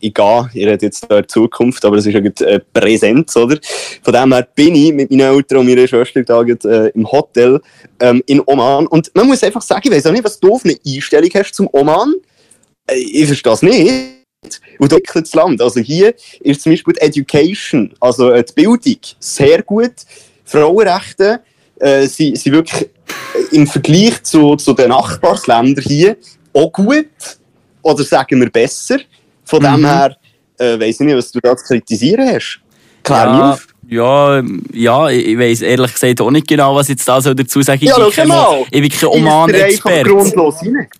ich 0.00 0.14
gehe, 0.14 0.50
ihr 0.54 0.66
redet 0.68 0.82
jetzt 0.82 1.06
da 1.08 1.26
Zukunft, 1.26 1.84
aber 1.84 1.96
es 1.96 2.06
ist 2.06 2.14
ja 2.14 2.20
gerade, 2.20 2.46
äh, 2.46 2.60
Präsenz, 2.72 3.36
oder? 3.36 3.58
Von 4.02 4.14
dem 4.14 4.32
her 4.32 4.46
bin 4.54 4.74
ich 4.74 4.92
mit 4.92 5.10
meinen 5.10 5.34
Eltern 5.34 5.58
und 5.58 5.66
meiner 5.66 5.86
Schwester 5.86 6.22
da 6.22 6.42
gerade, 6.42 6.90
äh, 6.92 6.98
im 6.98 7.10
Hotel 7.10 7.60
ähm, 8.00 8.22
in 8.26 8.42
Oman. 8.46 8.86
Und 8.86 9.10
man 9.14 9.26
muss 9.26 9.42
einfach 9.42 9.62
sagen, 9.62 9.82
ich 9.84 9.90
weiß 9.90 10.06
auch 10.06 10.12
nicht, 10.12 10.24
was 10.24 10.38
du 10.38 10.58
für 10.58 10.68
eine 10.68 10.78
Einstellung 10.86 11.30
hast 11.34 11.54
zum 11.54 11.68
Oman. 11.72 12.14
Äh, 12.86 12.98
ich 12.98 13.26
verstehe 13.26 13.52
das 13.52 13.62
nicht. 13.62 14.18
Und 14.78 14.92
entwickelt 14.92 15.26
das 15.26 15.34
Land. 15.34 15.60
Also 15.60 15.80
hier 15.80 16.14
ist 16.40 16.62
zum 16.62 16.72
Beispiel 16.72 16.94
die 16.94 17.00
Education, 17.00 17.92
also 17.98 18.30
äh, 18.30 18.44
die 18.44 18.52
Bildung, 18.52 19.00
sehr 19.18 19.62
gut. 19.62 19.92
Frauenrechte 20.44 21.40
äh, 21.80 22.06
sind, 22.06 22.38
sind 22.38 22.52
wirklich 22.52 22.82
äh, 22.82 23.56
im 23.56 23.66
Vergleich 23.66 24.22
zu, 24.22 24.54
zu 24.56 24.74
den 24.74 24.90
Nachbarländern 24.90 25.84
hier 25.84 26.16
auch 26.52 26.72
gut. 26.72 27.06
Oder 27.82 28.04
sagen 28.04 28.40
wir 28.40 28.50
besser. 28.50 28.98
Von 29.48 29.62
dem 29.62 29.80
Mhm. 29.80 29.86
her 29.86 30.16
äh, 30.58 30.78
weiss 30.80 31.00
ich 31.00 31.06
nicht, 31.06 31.16
was 31.16 31.32
du 31.32 31.40
da 31.40 31.56
zu 31.56 31.64
kritisieren 31.64 32.28
hast. 32.34 32.60
Klär 33.04 33.30
mich 33.30 33.38
ja, 33.38 33.52
auf. 33.52 33.66
ja, 33.88 34.42
ja, 34.74 35.08
ich 35.08 35.38
weiss 35.38 35.62
ehrlich 35.62 35.92
gesagt 35.94 36.20
auch 36.20 36.30
nicht 36.30 36.46
genau, 36.48 36.74
was 36.74 36.86
ich 36.88 36.96
jetzt 36.96 37.08
da 37.08 37.20
soll 37.20 37.34
dazu 37.34 37.62
sagen 37.62 37.82
Ja, 37.84 37.94
Ich 38.08 38.16
bin. 38.16 38.32
Ich 38.70 38.80
bin 38.82 38.90
kein 38.90 39.08
Oman-Experte. 39.08 40.10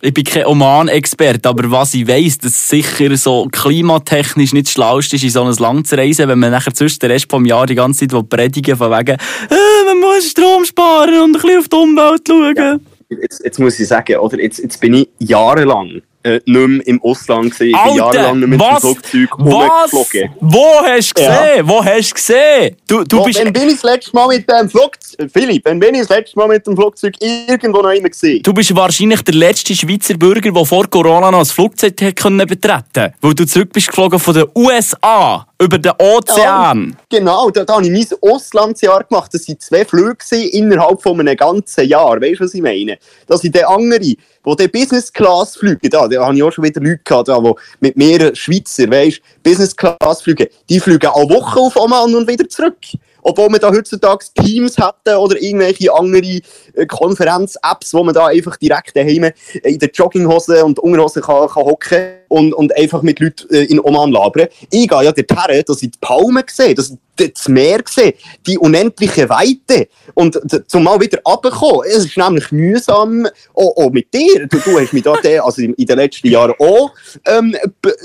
Ich 0.01 0.13
bin 0.13 0.23
kein 0.23 0.45
Oman-Experte, 0.45 1.49
aber 1.49 1.69
was 1.69 1.93
ich 1.93 2.07
weiss, 2.07 2.37
dass 2.39 2.51
es 2.53 2.69
sicher 2.69 3.15
so 3.17 3.47
klimatechnisch 3.51 4.53
nicht 4.53 4.69
Schlauste 4.69 5.17
ist, 5.17 5.23
in 5.23 5.29
so 5.29 5.43
ein 5.43 5.53
Land 5.53 5.87
zu 5.87 5.97
reisen, 5.97 6.27
wenn 6.29 6.39
man 6.39 6.51
nachher 6.51 6.73
zwischen 6.73 6.99
den 6.99 7.11
Rest 7.11 7.29
vom 7.29 7.45
Jahr 7.45 7.65
die 7.67 7.75
ganze 7.75 8.07
Zeit 8.07 8.29
predigen 8.29 8.75
von 8.77 8.89
wegen, 8.91 9.17
äh, 9.17 9.85
man 9.85 9.99
muss 9.99 10.25
Strom 10.31 10.65
sparen 10.65 11.21
und 11.21 11.35
ein 11.35 11.41
bisschen 11.41 11.59
auf 11.59 11.67
die 11.67 11.75
Umwelt 11.75 12.21
schauen. 12.27 12.85
Jetzt, 13.09 13.41
jetzt 13.43 13.59
muss 13.59 13.79
ich 13.79 13.87
sagen, 13.87 14.17
oder? 14.17 14.39
Jetzt, 14.39 14.59
jetzt 14.59 14.79
bin 14.79 14.93
ich 14.93 15.09
jahrelang 15.19 16.01
äh, 16.23 16.39
nicht 16.45 16.45
mehr 16.47 16.87
im 16.87 17.01
Ausland 17.01 17.51
gewesen. 17.51 17.67
Ich 17.67 17.71
bin 17.71 18.01
Alter, 18.01 18.19
jahrelang 18.19 18.39
nicht 18.39 18.49
mehr 18.49 18.57
mit 18.57 18.67
dem? 18.67 18.77
Flugzeug 18.79 19.39
rumgeflogen. 19.39 20.35
Wo 20.41 20.81
hast 20.83 21.17
du 21.17 21.21
Ja. 21.21 21.45
gesehen? 21.45 21.67
Wo 21.69 21.85
hast 21.85 22.09
du 22.09 22.13
gesehen? 22.15 22.75
Du, 22.87 23.03
du 23.03 23.17
Wo, 23.17 23.23
bist... 23.23 23.39
wenn 23.39 23.53
bin 23.53 23.67
ich 23.69 23.73
das 23.75 23.83
letzte 23.83 24.15
Mal 24.15 24.27
mit 24.27 24.49
dem 24.49 24.69
Flugzeug, 24.69 25.29
Philipp, 25.31 25.65
wenn 25.65 25.79
bin 25.79 25.95
ich 25.95 26.01
das 26.01 26.09
letzte 26.09 26.37
Mal 26.39 26.47
mit 26.47 26.65
dem 26.67 26.75
Flugzeug 26.75 27.13
irgendwo 27.21 27.81
noch 27.81 27.91
immer 27.91 28.09
gesehen? 28.09 28.43
Du 28.43 28.53
bist 28.53 28.75
wahrscheinlich 28.75 29.21
der 29.21 29.35
letzte 29.35 29.75
Schweizer 29.75 30.15
Bürger, 30.15 30.51
der 30.51 30.65
vor 30.65 30.87
Corona 30.89 31.31
noch 31.31 31.39
ein 31.39 31.45
Flugzeug 31.45 31.95
können 32.15 32.45
betreten 32.47 33.13
Weil 33.21 33.33
du 33.33 33.45
zurück 33.45 33.71
bist 33.71 33.87
geflogen 33.87 34.19
von 34.19 34.33
den 34.33 34.45
USA 34.55 35.45
über 35.61 35.77
den 35.77 35.91
Ozean. 35.99 36.95
Genau, 37.09 37.49
da, 37.49 37.65
da 37.65 37.75
habe 37.75 37.85
ich 37.85 37.91
mein 37.91 38.31
Auslandsjahr 38.31 39.03
gemacht. 39.03 39.33
Das 39.33 39.47
waren 39.47 39.59
zwei 39.59 39.83
Flüge 39.83 40.17
innerhalb 40.51 41.01
von 41.01 41.19
einem 41.19 41.35
ganzen 41.35 41.85
Jahr. 41.85 42.21
Weißt 42.21 42.39
du, 42.39 42.45
was 42.45 42.53
ich 42.53 42.61
meine? 42.61 42.97
Das 43.27 43.41
sind 43.41 43.55
die 43.55 43.63
anderen, 43.63 44.01
die 44.01 44.17
die 44.57 44.67
Business 44.67 45.11
Class 45.11 45.57
fliegen. 45.57 45.89
Da, 45.89 46.07
da 46.07 46.25
habe 46.25 46.35
ich 46.35 46.43
auch 46.43 46.51
schon 46.51 46.63
wieder 46.63 46.81
Leute 46.81 47.01
gehabt, 47.03 47.27
da, 47.27 47.39
die 47.39 47.53
mit 47.81 47.97
mehreren 47.97 48.35
Schweizer, 48.35 48.89
weißt 48.89 49.19
Business 49.43 49.75
Class 49.75 50.21
fliegen. 50.21 50.47
Die 50.69 50.79
fliegen 50.79 51.07
alle 51.07 51.29
Woche 51.29 51.59
auf 51.59 51.75
Oman 51.75 52.15
und 52.15 52.27
wieder 52.27 52.47
zurück. 52.47 52.77
Obwohl 53.21 53.49
man 53.49 53.59
da 53.59 53.69
heutzutage 53.69 54.25
Teams 54.33 54.77
hätte 54.77 55.17
oder 55.17 55.39
irgendwelche 55.41 55.93
andere 55.93 56.39
äh, 56.73 56.85
Konferenz-Apps, 56.87 57.93
wo 57.93 58.03
man 58.03 58.15
da 58.15 58.27
einfach 58.27 58.55
direkt 58.55 58.95
daheim 58.95 59.31
in 59.61 59.77
der 59.77 59.89
Jogginghose 59.89 60.63
und 60.63 60.79
Unterhose 60.79 61.19
kann, 61.19 61.49
kann 61.49 61.65
hocken 61.65 62.18
und, 62.29 62.53
und 62.53 62.75
einfach 62.77 63.01
mit 63.01 63.19
Leuten 63.19 63.53
äh, 63.53 63.63
in 63.65 63.79
Oman 63.79 64.11
labern. 64.11 64.47
Ich 64.71 64.87
gehe 64.87 65.03
ja 65.03 65.11
dorthin, 65.11 65.63
dass 65.67 65.81
ich 65.83 65.91
die 65.91 65.97
Palmen 65.99 66.43
sehe, 66.47 66.73
dass 66.73 66.89
ich 66.89 66.97
das 67.33 67.47
Meer 67.49 67.81
sehe, 67.85 68.13
die 68.47 68.57
unendliche 68.57 69.27
Weite. 69.29 69.89
Und 70.13 70.39
zum 70.67 70.83
mal 70.83 70.99
wieder 70.99 71.19
runterkommen, 71.25 71.81
es 71.87 72.05
ist 72.05 72.17
nämlich 72.17 72.51
mühsam, 72.51 73.27
auch, 73.53 73.75
auch 73.75 73.89
mit 73.91 74.13
dir. 74.13 74.47
Du, 74.47 74.57
du 74.59 74.79
hast 74.79 74.93
mich 74.93 75.03
da 75.03 75.13
also 75.13 75.61
in 75.61 75.73
den 75.77 75.97
letzten 75.97 76.27
Jahren 76.27 76.53
auch, 76.59 76.91
ähm, 77.25 77.55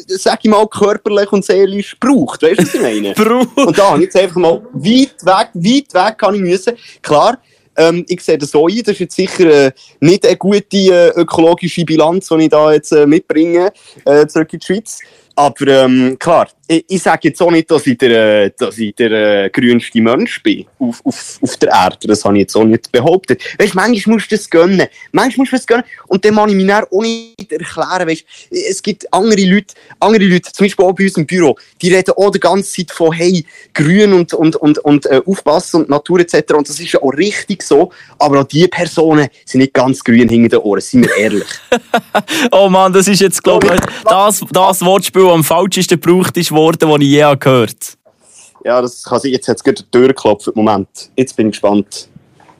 sag 0.08 0.40
ich 0.42 0.50
mal, 0.50 0.66
körperlich 0.66 1.30
und 1.32 1.44
seelisch 1.44 1.96
gebraucht. 2.00 2.42
Weißt 2.42 2.58
du, 2.58 2.64
was 2.64 2.74
ich 2.74 2.80
meine? 2.80 3.14
Und 3.56 3.78
da 3.78 3.90
habe 3.90 3.98
ich 3.98 4.04
jetzt 4.04 4.16
einfach 4.16 4.36
mal 4.36 4.62
weit 4.72 5.14
weg, 5.24 5.48
weit 5.54 5.94
weg 5.94 6.18
kann 6.18 6.34
ich 6.34 6.40
müssen. 6.40 6.74
Klar, 7.02 7.38
ähm, 7.76 8.04
ich 8.08 8.20
sehe 8.20 8.38
das 8.38 8.50
so 8.50 8.66
ein, 8.66 8.78
das 8.78 8.94
ist 8.94 9.00
jetzt 9.00 9.16
sicher 9.16 9.66
äh, 9.66 9.72
nicht 10.00 10.26
eine 10.26 10.36
gute 10.36 10.76
äh, 10.76 11.08
ökologische 11.10 11.84
Bilanz, 11.84 12.28
die 12.28 12.44
ich 12.44 12.48
da 12.48 12.72
jetzt 12.72 12.92
äh, 12.92 13.06
mitbringe, 13.06 13.72
äh, 14.04 14.26
zurück 14.26 14.52
in 14.52 14.58
die 14.58 14.66
Schweiz. 14.66 15.00
Aber 15.36 15.66
ähm, 15.66 16.16
klar, 16.18 16.48
ich, 16.66 16.84
ich 16.88 17.02
sage 17.02 17.28
jetzt 17.28 17.42
auch 17.42 17.50
nicht, 17.50 17.70
dass 17.70 17.86
ich 17.86 17.98
der, 17.98 18.44
äh, 18.44 18.50
dass 18.56 18.78
ich 18.78 18.94
der 18.94 19.44
äh, 19.44 19.50
grünste 19.50 20.00
Mensch 20.00 20.42
bin 20.42 20.66
auf, 20.78 21.00
auf, 21.04 21.38
auf 21.42 21.56
der 21.56 21.70
Erde. 21.70 22.06
Das 22.06 22.24
habe 22.24 22.36
ich 22.36 22.42
jetzt 22.42 22.56
auch 22.56 22.64
nicht 22.64 22.90
behauptet. 22.90 23.42
Weißt, 23.58 23.74
manchmal 23.74 24.14
musst 24.14 24.30
du 24.30 24.36
das 24.36 24.48
gönnen. 24.48 24.86
Manchmal 25.12 25.42
musst 25.42 25.52
du 25.52 25.56
das 25.56 25.66
gönnen. 25.66 25.84
Und 26.06 26.24
dann 26.24 26.36
kann 26.36 26.58
ich 26.58 26.66
dann 26.66 26.84
auch 26.84 27.02
nicht 27.02 27.52
erklären. 27.52 28.08
Weißt, 28.08 28.24
es 28.50 28.82
gibt 28.82 29.12
andere 29.12 29.44
Leute, 29.44 29.74
andere 30.00 30.24
Leute, 30.24 30.52
zum 30.52 30.64
Beispiel 30.64 30.84
auch 30.84 30.92
bei 30.92 31.04
uns 31.04 31.16
im 31.16 31.26
Büro, 31.26 31.56
die 31.82 31.92
reden 31.92 32.14
auch 32.16 32.30
die 32.30 32.40
ganze 32.40 32.72
Zeit 32.72 32.90
von, 32.90 33.12
hey, 33.12 33.44
grün 33.72 34.12
und, 34.12 34.32
und, 34.34 34.56
und, 34.56 34.78
und 34.78 35.06
äh, 35.06 35.20
aufpassen 35.26 35.82
und 35.82 35.90
Natur 35.90 36.20
etc. 36.20 36.54
Und 36.54 36.68
das 36.68 36.78
ist 36.78 36.92
ja 36.92 37.02
auch 37.02 37.12
richtig 37.12 37.62
so. 37.62 37.90
Aber 38.18 38.40
auch 38.40 38.44
diese 38.44 38.68
Personen 38.68 39.28
sind 39.44 39.60
nicht 39.60 39.74
ganz 39.74 40.02
grün 40.02 40.28
hinter 40.28 40.58
den 40.58 40.64
Ohren, 40.64 40.80
seien 40.80 41.02
wir 41.02 41.16
ehrlich. 41.16 41.48
oh 42.52 42.68
Mann, 42.68 42.92
das 42.92 43.08
ist 43.08 43.20
jetzt, 43.20 43.42
glaube 43.42 43.74
ich, 43.74 43.80
das, 44.04 44.40
das 44.50 44.80
Wortspiel, 44.82 45.23
das 45.24 45.34
am 45.34 45.44
falschesten 45.44 46.00
gebraucht 46.00 46.36
ist 46.36 46.52
worden, 46.52 46.90
das 46.90 47.00
ich 47.00 47.08
je 47.08 47.36
gehört 47.38 47.44
habe. 47.44 48.64
Ja, 48.64 48.80
das 48.80 49.02
kann 49.02 49.20
sein. 49.20 49.32
Jetzt 49.32 49.48
hat 49.48 49.56
es 49.56 49.64
gerade 49.64 49.82
die 49.82 49.90
Tür 49.90 50.08
geklopft. 50.08 50.54
Moment. 50.56 50.88
Jetzt 51.16 51.36
bin 51.36 51.48
ich 51.48 51.52
gespannt. 51.52 52.08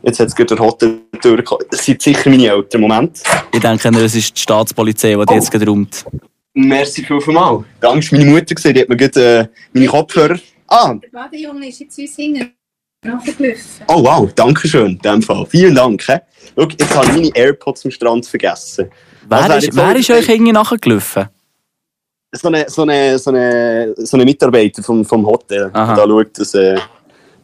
Jetzt 0.02 0.21
hat 0.21 0.28
es 0.28 0.37
gerade 0.37 0.54
der 0.54 0.64
Hotel 0.64 1.00
die 1.14 1.18
Tür 1.18 1.37
geklopft. 1.37 1.66
Das 1.71 1.85
sind 1.85 2.02
sicher 2.02 2.28
meine 2.28 2.47
Eltern. 2.47 2.80
Moment. 2.83 3.23
Ich 3.52 3.61
denke, 3.61 3.90
das 3.90 4.14
ist 4.14 4.37
die 4.37 4.40
Staatspolizei, 4.40 5.11
die 5.11 5.16
oh. 5.16 5.25
jetzt 5.33 5.50
gerade 5.50 5.66
räumt. 5.66 6.04
Merci 6.52 7.04
vielmals. 7.04 7.64
Danke, 7.80 8.12
war 8.12 8.18
meine 8.18 8.30
Mutter, 8.30 8.54
gesehen. 8.54 8.75
die 8.75 8.80
hat 8.83 8.88
mir 8.88 8.97
gerade 8.97 9.38
äh, 9.38 9.47
meine 9.73 9.87
Kopfhörer... 9.87 10.38
Ah! 10.68 10.94
Der 10.94 11.09
Badejunge 11.09 11.68
ist 11.68 11.80
jetzt 11.80 11.99
uns 11.99 12.16
hinten. 12.16 12.52
Oh 13.88 14.02
wow, 14.02 14.33
danke 14.35 14.66
schön, 14.66 14.92
in 14.92 14.99
dem 14.99 15.21
Fall. 15.21 15.44
Vielen 15.50 15.75
Dank. 15.75 16.02
He. 16.06 16.14
Schau, 16.56 16.68
jetzt 16.68 16.94
habe 16.94 17.06
ich 17.06 17.12
meine 17.12 17.30
AirPods 17.35 17.85
am 17.85 17.90
Strand 17.90 18.26
vergessen. 18.26 18.90
Wer, 19.28 19.42
also, 19.42 19.68
ist, 19.68 19.76
wer 19.76 19.97
ist 19.97 20.11
euch 20.11 20.26
hinten 20.26 20.52
nachgelaufen? 20.52 21.28
So 22.35 22.49
eine, 22.49 22.64
so 22.69 22.83
eine, 22.83 23.19
so 23.19 23.31
eine, 23.31 23.95
so 23.97 24.17
eine 24.17 24.25
Mitarbeiter 24.25 24.83
vom, 24.83 25.05
vom 25.05 25.26
Hotel, 25.26 25.71
Aha. 25.73 25.95
da 25.95 26.05
schaut, 26.05 26.38
dass, 26.38 26.55
äh, 26.55 26.76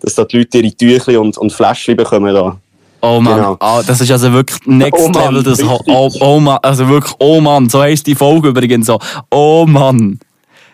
dass 0.00 0.14
da 0.14 0.24
die 0.24 0.38
Leute 0.38 0.58
ihre 0.58 0.72
Tüchli 0.72 1.16
und, 1.16 1.36
und 1.38 1.52
Fläschchen 1.52 1.96
bekommen. 1.96 2.34
Da. 2.34 2.56
Oh 3.02 3.20
Mann, 3.20 3.36
genau. 3.36 3.56
ah, 3.60 3.82
das 3.82 4.00
ist 4.00 4.10
also 4.10 4.32
wirklich 4.32 4.58
next 4.66 5.00
oh 5.02 5.08
Level. 5.08 5.42
Das 5.42 5.62
oh, 5.62 6.10
oh 6.20 6.40
Mann, 6.40 6.58
also 6.62 6.86
wirklich, 6.88 7.14
oh 7.18 7.40
Mann, 7.40 7.68
so 7.68 7.80
heisst 7.80 8.06
die 8.06 8.14
Folge 8.14 8.48
übrigens 8.48 8.86
so. 8.86 8.98
Oh 9.30 9.64
Mann. 9.66 10.18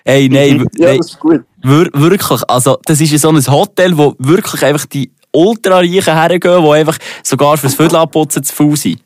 Ey, 0.05 0.29
nein, 0.29 0.67
ja, 0.77 0.97
das 0.97 1.07
ist 1.07 1.19
gut. 1.19 1.43
wirklich, 1.63 2.41
also 2.49 2.79
das 2.85 3.01
ist 3.01 3.19
so 3.21 3.29
ein 3.29 3.47
Hotel, 3.47 3.97
wo 3.97 4.15
wirklich 4.19 4.65
einfach 4.65 4.87
die 4.87 5.11
Ultra-Reichen 5.33 6.15
hergehen, 6.15 6.63
die 6.63 6.71
einfach 6.71 6.99
sogar 7.23 7.57
fürs 7.57 7.75
Viertel 7.75 7.97
abputzen 7.97 8.43
zu 8.43 8.55
faul 8.55 8.77
sind. 8.77 9.03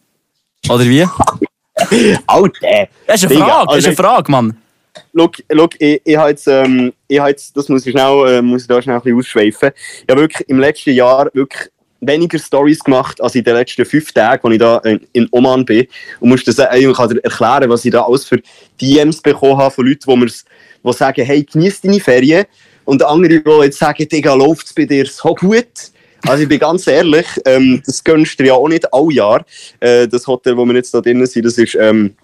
Oder 0.69 0.85
wie? 0.85 1.03
Alter! 2.27 2.89
Das 3.07 3.23
ist 3.23 3.31
eine 3.31 3.41
Frage, 3.41 3.67
das 3.69 3.79
ist 3.79 3.87
eine 3.87 3.97
Frage, 3.97 4.31
Mann. 4.31 4.57
Look, 5.13 5.37
look, 5.51 5.75
ich, 5.79 6.01
ich 6.05 6.17
habe 6.17 6.31
jetzt, 6.31 6.47
ähm, 6.47 6.93
ich 7.09 7.19
jetzt, 7.19 7.57
das 7.57 7.69
muss 7.69 7.85
ich 7.85 7.93
schnell, 7.93 8.29
äh, 8.29 8.43
muss 8.43 8.63
ich 8.63 8.69
da 8.69 8.81
schnell 8.81 8.97
ein 8.97 9.03
bisschen 9.03 9.19
ausschweifen. 9.19 9.71
Ich 9.75 10.11
habe 10.11 10.21
wirklich 10.23 10.49
im 10.49 10.61
letzten 10.61 10.91
Jahr 10.91 11.29
wirklich 11.33 11.71
weniger 12.01 12.39
Stories 12.39 12.81
gemacht 12.81 13.21
als 13.21 13.35
in 13.35 13.45
den 13.45 13.55
letzten 13.55 13.85
fünf 13.85 14.13
Tagen, 14.13 14.47
als 14.47 14.53
ich 14.55 14.61
da 14.61 14.79
in 15.13 15.29
Oman 15.33 15.65
bin. 15.65 15.87
Und 16.21 16.31
muss 16.31 16.45
das 16.45 16.59
eigentlich 16.61 16.99
erklären, 16.99 17.71
was 17.71 17.85
ich 17.85 17.93
da 17.93 18.03
alles 18.03 18.25
für 18.25 18.41
DMs 18.81 19.21
bekommen 19.21 19.59
habe 19.59 19.75
von 19.75 19.87
Leuten, 19.87 20.21
die, 20.21 20.33
die 20.85 20.93
sagen, 20.93 21.25
hey, 21.25 21.45
genieß 21.45 21.81
deine 21.81 22.01
Ferien. 22.01 22.45
Und 22.85 23.03
andere, 23.03 23.41
die 23.41 23.65
jetzt 23.65 23.79
sagen, 23.79 24.09
Digga, 24.09 24.35
läuft 24.35 24.67
es 24.67 24.73
bei 24.73 24.85
dir 24.85 25.07
so 25.07 25.35
gut. 25.35 25.67
Also 26.27 26.43
ich 26.43 26.49
bin 26.49 26.59
ganz 26.59 26.87
ehrlich, 26.87 27.27
ähm, 27.47 27.83
das 27.85 28.03
gönnst 28.05 28.39
du 28.39 28.45
ja 28.45 28.55
auch 28.55 28.69
nicht 28.69 28.93
alle 28.93 29.13
Jahr. 29.13 29.45
Äh, 29.79 30.07
das 30.07 30.27
Hotel, 30.27 30.57
wo 30.57 30.65
wir 30.67 30.75
jetzt 30.75 30.93
da 30.95 31.01
drinnen 31.01 31.27
sind, 31.27 31.45
das 31.45 31.59
ist... 31.59 31.75
Ähm, 31.75 32.15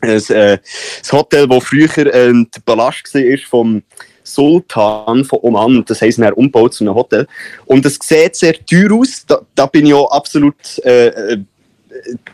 ein, 0.00 0.10
äh, 0.10 0.58
das 1.00 1.12
Hotel, 1.12 1.48
das 1.48 1.64
früher 1.64 1.98
äh, 1.98 2.32
der 2.32 2.60
Palast 2.64 3.14
war 3.14 3.38
vom 3.48 3.82
Sultan 4.28 5.24
von 5.24 5.38
Oman. 5.42 5.84
Das 5.86 6.02
heisst, 6.02 6.18
er 6.18 6.36
umgebaut 6.36 6.74
zu 6.74 6.84
einem 6.84 6.94
Hotel. 6.94 7.26
Und 7.64 7.84
es 7.86 7.98
sieht 8.02 8.36
sehr 8.36 8.54
teuer 8.54 8.92
aus. 8.92 9.24
Da, 9.26 9.40
da 9.54 9.66
bin 9.66 9.86
ich 9.86 9.94
auch 9.94 10.10
absolut, 10.10 10.54
äh, 10.84 11.08
äh, 11.08 11.38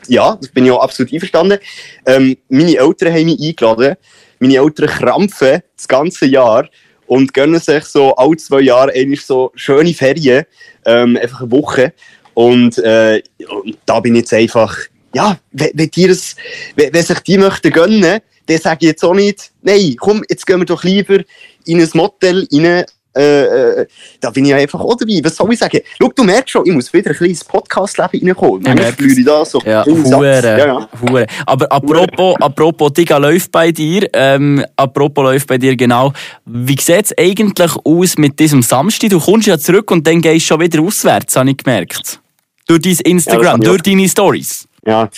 ja, 0.09 0.37
das 0.37 0.51
bin 0.51 0.67
ich 0.67 0.73
auch 0.73 0.83
absolut 0.83 1.13
einverstanden. 1.13 1.59
Ähm, 2.05 2.37
meine 2.49 2.77
Eltern 2.77 3.13
haben 3.13 3.25
mich 3.27 3.41
eingeladen. 3.41 3.97
Meine 4.41 4.57
Eltern 4.57 4.89
krampfen 4.89 5.63
das 5.77 5.89
ganze 5.89 6.27
Jahr 6.27 6.69
und 7.07 7.33
gönnen 7.33 7.61
sich 7.61 7.85
so 7.85 8.15
alle 8.17 8.37
zwei 8.37 8.61
Jahre 8.61 8.93
eigentlich 8.93 9.25
so 9.25 9.53
schöne 9.55 9.95
Ferien, 9.95 10.45
ähm, 10.85 11.17
einfach 11.17 11.43
eine 11.43 11.51
Woche. 11.51 11.93
Und, 12.35 12.79
äh, 12.79 13.23
und 13.49 13.79
da 13.87 14.01
bin 14.01 14.15
ich 14.15 14.23
jetzt 14.23 14.35
einfach 14.35 14.77
ja, 15.15 15.39
wenn, 15.53 15.71
wenn, 15.75 15.91
die 15.91 16.07
das, 16.07 16.37
wenn, 16.77 16.93
wenn 16.93 17.05
sich 17.05 17.21
die 17.21 17.39
möchten 17.39 17.71
gönnen, 17.71 18.21
dann 18.47 18.59
sage 18.59 18.79
ich 18.83 18.89
jetzt 18.89 19.05
auch 19.05 19.15
nicht, 19.15 19.51
nein, 19.63 19.97
komm, 19.99 20.23
jetzt 20.29 20.47
gehen 20.47 20.61
wir 20.61 20.67
doch 20.67 20.85
lieber 20.85 21.21
in 21.65 21.81
ein 21.81 21.89
Motel 21.95 22.47
rein, 22.53 22.85
äh, 23.17 23.45
äh, 23.81 23.87
da 24.21 24.31
bin 24.31 24.45
ich 24.45 24.55
einfach 24.55 24.81
auch 24.81 24.97
dabei. 24.97 25.21
Was 25.23 25.37
soll 25.37 25.53
ich 25.53 25.59
sagen? 25.59 25.81
Schau, 26.01 26.11
du 26.15 26.25
merkst 26.25 26.51
schon, 26.51 26.67
ich 26.67 26.73
muss 26.73 26.93
wieder 26.93 27.11
ein 27.11 27.17
kleines 27.17 27.45
Podcast-Leben 27.45 28.27
reinkommen. 28.27 28.93
Spüre 28.93 29.13
ich 29.13 29.25
da 29.25 29.45
so. 29.45 29.61
Ja, 29.65 29.85
hure, 29.87 30.43
ja, 30.43 30.59
ja. 30.59 30.89
hure. 31.01 31.27
Aber 31.47 31.71
apropos, 31.71 32.35
apropos, 32.41 32.93
Digga 32.93 33.19
läuft 33.19 33.53
bei 33.53 33.71
dir, 33.71 34.09
ähm, 34.13 34.65
apropos 34.75 35.23
läuft 35.23 35.47
bei 35.47 35.59
dir 35.59 35.77
genau. 35.77 36.13
Wie 36.45 36.77
sieht 36.81 37.05
es 37.05 37.17
eigentlich 37.17 37.73
aus 37.85 38.19
mit 38.19 38.39
diesem 38.41 38.63
Samstag? 38.63 39.11
Du 39.11 39.21
kommst 39.21 39.47
ja 39.47 39.59
zurück 39.59 39.93
und 39.93 40.05
dann 40.07 40.21
gehst 40.21 40.47
du 40.47 40.55
schon 40.55 40.61
wieder 40.61 40.83
auswärts, 40.83 41.37
habe 41.37 41.51
ich 41.51 41.57
gemerkt. 41.57 42.19
Durch 42.67 42.81
dein 42.81 42.97
Instagram, 43.05 43.63
ja, 43.63 43.69
durch 43.69 43.83
deine 43.83 44.09
Stories. 44.09 44.67
Ja, 44.87 45.09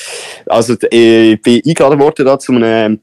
also 0.47 0.75
ich 0.75 1.43
bin 1.43 1.63
eingeladen 1.67 1.99
worden 1.99 2.25
da 2.25 2.39
zu 2.39 2.53
einer, 2.53 2.97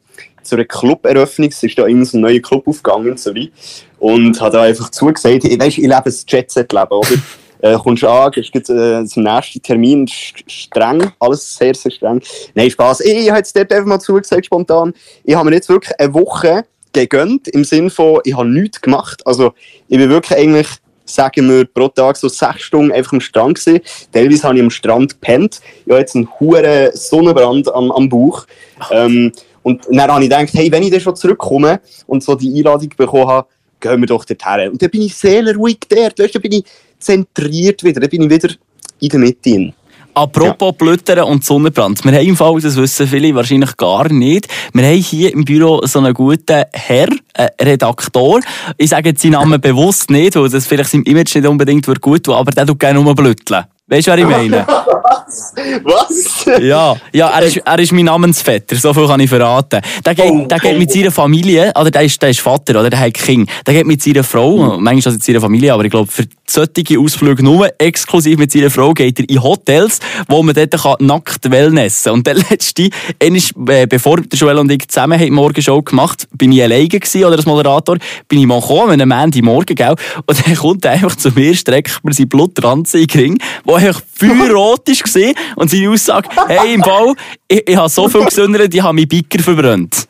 zu 0.43 0.55
einer 0.55 0.65
Club-Eröffnung. 0.65 1.49
Es 1.49 1.61
ist 1.61 1.77
da 1.77 1.85
in 1.85 2.05
so 2.05 2.17
ein 2.17 2.21
neuer 2.21 2.39
Club 2.39 2.67
aufgegangen 2.67 3.09
in 3.09 3.17
Zürich. 3.17 3.51
Und 3.99 4.39
habe 4.41 4.51
da 4.51 4.61
einfach 4.63 4.89
zugesagt, 4.89 5.45
ich, 5.45 5.59
weißt, 5.59 5.77
ich 5.77 5.83
lebe 5.83 6.03
ein 6.05 6.15
Jet-Set-Leben, 6.27 6.91
oder? 6.91 7.09
äh, 7.63 7.77
kommst 7.77 8.03
an, 8.03 8.31
gehst 8.31 8.53
äh, 8.55 9.05
zum 9.05 9.23
nächsten 9.23 9.61
Termin, 9.61 10.07
streng, 10.07 11.11
alles 11.19 11.55
sehr, 11.55 11.73
sehr 11.73 11.91
streng. 11.91 12.21
Nein, 12.53 12.69
Spaß. 12.69 13.01
Ich, 13.01 13.13
ich 13.13 13.29
habe 13.29 13.39
jetzt 13.39 13.55
dort 13.55 13.71
einfach 13.71 13.87
mal 13.87 13.99
zugesagt, 13.99 14.45
spontan. 14.45 14.93
Ich 15.23 15.33
habe 15.33 15.49
mir 15.49 15.55
jetzt 15.55 15.69
wirklich 15.69 15.97
eine 15.97 16.13
Woche 16.13 16.65
gegönnt, 16.91 17.47
im 17.47 17.63
Sinne 17.63 17.89
von, 17.89 18.19
ich 18.25 18.35
habe 18.35 18.49
nichts 18.49 18.81
gemacht. 18.81 19.25
Also, 19.25 19.53
ich 19.87 19.97
bin 19.97 20.09
wirklich 20.09 20.37
eigentlich 20.37 20.67
sagen 21.05 21.49
wir, 21.49 21.65
pro 21.65 21.87
Tag 21.87 22.17
so 22.17 22.27
sechs 22.27 22.63
Stunden 22.63 22.91
einfach 22.91 23.13
am 23.13 23.21
Strand 23.21 23.59
gewesen. 23.59 23.81
Teilweise 24.11 24.43
habe 24.43 24.57
ich 24.57 24.63
am 24.63 24.69
Strand 24.69 25.11
gepennt. 25.13 25.61
Ich 25.85 25.91
habe 25.91 25.99
jetzt 25.99 26.15
einen 26.15 26.29
hohen 26.39 26.91
Sonnenbrand 26.93 27.73
am, 27.73 27.91
am 27.91 28.09
Bauch. 28.09 28.45
Ähm, 28.91 29.31
und 29.63 29.85
dann 29.89 30.11
habe 30.11 30.23
ich 30.23 30.29
gedacht, 30.29 30.49
hey, 30.53 30.71
wenn 30.71 30.83
ich 30.83 30.91
dann 30.91 30.99
schon 30.99 31.15
zurückkomme 31.15 31.79
und 32.07 32.23
so 32.23 32.35
die 32.35 32.55
Einladung 32.57 32.89
bekommen 32.95 33.27
habe, 33.27 33.47
gehen 33.79 33.99
wir 34.01 34.07
doch 34.07 34.25
dorthin. 34.25 34.71
Und 34.71 34.81
dann 34.81 34.89
bin 34.89 35.01
ich 35.01 35.15
sehr 35.15 35.55
ruhig 35.55 35.79
dort. 35.87 36.19
Weißt, 36.19 36.35
dann 36.35 36.41
bin 36.41 36.53
ich 36.53 36.65
zentriert 36.99 37.83
wieder. 37.83 37.99
Dann 37.99 38.09
bin 38.09 38.23
ich 38.23 38.29
wieder 38.29 38.53
in 38.99 39.09
der 39.09 39.19
Mitte. 39.19 39.73
Apropos 40.13 40.69
ja. 40.69 40.71
Blüttern 40.71 41.23
und 41.23 41.43
Sonnenbrand. 41.43 42.03
Wir 42.03 42.11
haben 42.11 42.27
im 42.27 42.37
Fall, 42.37 42.59
das 42.61 42.75
wissen 42.75 43.07
viele 43.07 43.33
wahrscheinlich 43.33 43.75
gar 43.77 44.11
nicht, 44.11 44.47
wir 44.73 44.85
haben 44.85 45.01
hier 45.01 45.33
im 45.33 45.43
Büro 45.43 45.81
so 45.85 45.99
einen 45.99 46.13
guten 46.13 46.63
Herr, 46.71 47.09
äh, 47.33 47.49
Redaktor. 47.59 48.39
Ich 48.77 48.89
sage 48.89 49.09
jetzt 49.09 49.21
seinen 49.21 49.31
Namen 49.33 49.59
bewusst 49.59 50.09
nicht, 50.09 50.35
weil 50.35 50.49
das 50.49 50.67
vielleicht 50.67 50.91
seinem 50.91 51.03
Image 51.03 51.35
nicht 51.35 51.47
unbedingt 51.47 51.85
gut 52.01 52.23
tut, 52.23 52.35
aber 52.35 52.51
der 52.51 52.65
tut 52.65 52.79
gerne 52.79 53.01
nur 53.01 53.15
blütteln. 53.15 53.65
Weißt 53.93 54.07
du, 54.07 54.11
was 54.11 54.19
ich 54.19 54.25
meine? 54.27 54.65
Was? 54.67 55.53
Was? 55.83 56.45
Ja, 56.61 56.95
ja 57.11 57.27
er, 57.29 57.43
ist, 57.43 57.57
er 57.57 57.79
ist 57.79 57.91
mein 57.91 58.05
Namensvetter, 58.05 58.75
so 58.75 58.93
viel 58.93 59.05
kann 59.07 59.19
ich 59.19 59.29
verraten. 59.29 59.81
Der 60.03 60.15
geht, 60.15 60.31
oh, 60.31 60.47
der 60.47 60.59
geht 60.59 60.77
mit 60.79 60.91
seiner 60.91 61.11
Familie, 61.11 61.71
oder 61.79 61.91
der 61.91 62.01
ist, 62.01 62.21
der 62.21 62.29
ist 62.29 62.39
Vater, 62.39 62.79
oder 62.79 62.89
der 62.89 62.99
hat 62.99 63.13
Kind. 63.13 63.49
Der 63.65 63.73
geht 63.75 63.85
mit 63.85 64.01
seiner 64.01 64.23
Frau, 64.23 64.77
mhm. 64.77 64.83
manchmal 64.83 65.13
mit 65.13 65.23
seiner 65.23 65.41
Familie, 65.41 65.73
aber 65.73 65.85
ich 65.85 65.91
glaube, 65.91 66.11
für 66.11 66.25
solche 66.47 66.99
Ausflüge 66.99 67.43
nur 67.43 67.69
exklusiv 67.77 68.37
mit 68.37 68.51
seiner 68.51 68.69
Frau 68.69 68.93
geht 68.93 69.19
er 69.19 69.29
in 69.29 69.41
Hotels, 69.41 69.99
wo 70.27 70.43
man 70.43 70.53
dort 70.53 70.71
kann 70.71 70.95
nackt 70.99 71.49
wellnessen 71.49 72.05
kann. 72.05 72.13
Und 72.13 72.27
der 72.27 72.35
letzte, 72.35 72.89
ist, 73.19 73.53
äh, 73.67 73.87
bevor 73.87 74.17
der 74.21 74.37
Joel 74.37 74.59
und 74.59 74.71
ich 74.71 74.87
zusammen 74.87 75.19
haben 75.19 75.33
Morgenshow 75.33 75.81
gemacht 75.81 76.27
bin 76.33 76.51
ich 76.51 76.63
alleine 76.63 76.87
gewesen, 76.87 77.25
oder 77.25 77.37
als 77.37 77.45
Moderator, 77.45 77.97
bin 78.27 78.39
ich 78.39 78.45
mal 78.45 78.59
gekommen, 78.59 79.01
einem 79.01 79.11
Ende 79.11 79.41
Morgen, 79.41 79.75
gell? 79.75 79.95
Und 80.25 80.45
dann 80.47 80.55
kommt 80.55 80.85
er 80.85 80.91
einfach 80.91 81.15
zu 81.15 81.31
mir, 81.31 81.55
streckt 81.55 82.03
mir 82.03 82.13
sein 82.13 82.29
Blutranze 82.29 82.99
in 82.99 83.07
den 83.07 83.19
Ring, 83.19 83.37
wo 83.63 83.77
einfach 83.83 84.01
feuerrot 84.13 84.87
war 84.87 85.33
und 85.55 85.69
seine 85.69 85.89
Aussage, 85.89 86.29
hey, 86.47 86.73
im 86.73 86.81
Bau, 86.81 87.13
ich, 87.47 87.67
ich 87.67 87.75
habe 87.75 87.89
so 87.89 88.07
viel 88.07 88.25
gesündert, 88.25 88.73
ich 88.73 88.81
habe 88.81 88.93
meinen 88.93 89.07
Biker 89.07 89.41
verbrannt. 89.41 90.07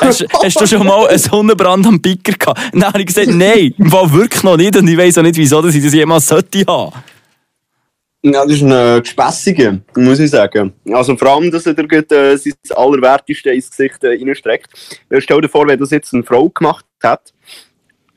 Hast, 0.00 0.24
hast, 0.42 0.60
du 0.60 0.66
schon 0.66 0.86
mal 0.86 1.08
einen 1.08 1.18
Sonnenbrand 1.18 1.86
am 1.86 2.00
Biker 2.00 2.32
gehabt? 2.32 2.60
Dann 2.72 2.84
habe 2.84 3.00
ich 3.00 3.06
gesagt, 3.06 3.28
nein, 3.28 3.74
im 3.78 3.90
Fall 3.90 4.12
wirklich 4.12 4.42
noch 4.42 4.56
nicht 4.56 4.76
und 4.76 4.86
ich 4.86 4.96
weiß 4.96 5.18
auch 5.18 5.22
nicht, 5.22 5.36
wieso 5.36 5.62
dass 5.62 5.74
ich 5.74 5.82
das 5.82 5.94
jemals 5.94 6.26
sollte 6.26 6.64
haben. 6.66 6.92
Ja, 8.22 8.44
das 8.44 8.56
ist 8.56 8.62
ein 8.62 9.02
Gespässiger, 9.02 9.78
muss 9.96 10.18
ich 10.18 10.30
sagen. 10.30 10.74
Also 10.92 11.16
vor 11.16 11.28
allem, 11.28 11.50
dass 11.50 11.64
er 11.64 11.72
dir 11.72 11.88
äh, 12.12 12.36
sein 12.36 12.52
Allerwerteste 12.76 13.50
ins 13.50 13.70
Gesicht 13.70 14.04
äh. 14.04 14.68
Stell 15.18 15.40
dir 15.40 15.48
vor, 15.48 15.66
wenn 15.66 15.78
das 15.78 15.90
jetzt 15.90 16.12
eine 16.12 16.22
Frau 16.22 16.50
gemacht 16.50 16.84
hat, 17.02 17.32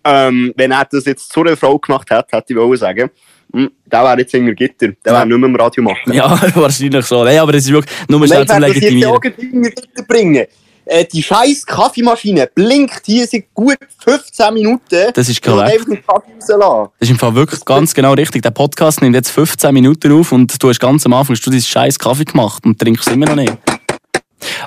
ähm, 0.04 0.54
wenn 0.58 0.72
er 0.72 0.86
das 0.86 1.06
jetzt 1.06 1.32
zu 1.32 1.40
einer 1.40 1.56
Frau 1.56 1.80
gemacht 1.80 2.12
hat, 2.12 2.30
hätte 2.34 2.52
ich 2.52 2.60
wollen 2.60 2.76
sagen, 2.76 3.10
der 3.54 4.04
wäre 4.04 4.20
jetzt 4.20 4.34
in 4.34 4.54
Gitter. 4.56 4.90
Der 5.06 5.14
wäre 5.14 5.26
nicht 5.28 5.38
mehr 5.38 5.50
im 5.50 5.56
Radio 5.56 5.84
machen. 5.84 6.12
Ja, 6.12 6.30
wahrscheinlich 6.56 7.06
so. 7.06 7.24
Nein, 7.24 7.38
aber 7.40 7.54
es 7.54 7.66
ist 7.66 7.72
wirklich 7.72 7.96
nur 8.08 8.26
schnell 8.28 8.46
zum 8.48 8.60
Legitimieren. 8.60 9.20
Wenn 9.22 9.62
Gitter 9.62 10.04
bringen, 10.08 10.46
Äh, 10.86 11.06
die 11.06 11.24
scheiß 11.24 11.66
Kaffeemaschine 11.66 12.50
blinkt 12.54 13.04
hier 13.06 13.26
seit 13.26 13.54
gut 13.54 13.78
15 14.04 14.54
Minuten. 14.54 15.14
Das 15.14 15.30
ist 15.30 15.30
Ich 15.30 15.42
korrekt. 15.42 15.80
Das 15.88 16.92
ist 17.00 17.10
im 17.10 17.18
Fall 17.18 17.36
wirklich 17.36 17.64
ganz 17.64 17.94
genau 17.94 18.14
richtig. 18.14 18.42
Der 18.42 18.52
Podcast 18.52 19.02
nimmt 19.02 19.16
jetzt 19.16 19.30
15 19.30 19.74
Minuten 19.74 20.12
auf 20.12 20.34
und 20.34 20.62
du 20.62 20.68
hast 20.68 20.82
ganz 20.82 21.06
am 21.06 21.14
Anfang 21.14 21.36
hast 21.36 21.46
du 21.46 21.52
deinen 21.52 21.62
scheiß 21.62 21.98
Kaffee 21.98 22.26
gemacht 22.26 22.66
und 22.66 22.78
trinkst 22.78 23.10
immer 23.10 23.28
noch 23.28 23.36
nicht. 23.36 23.54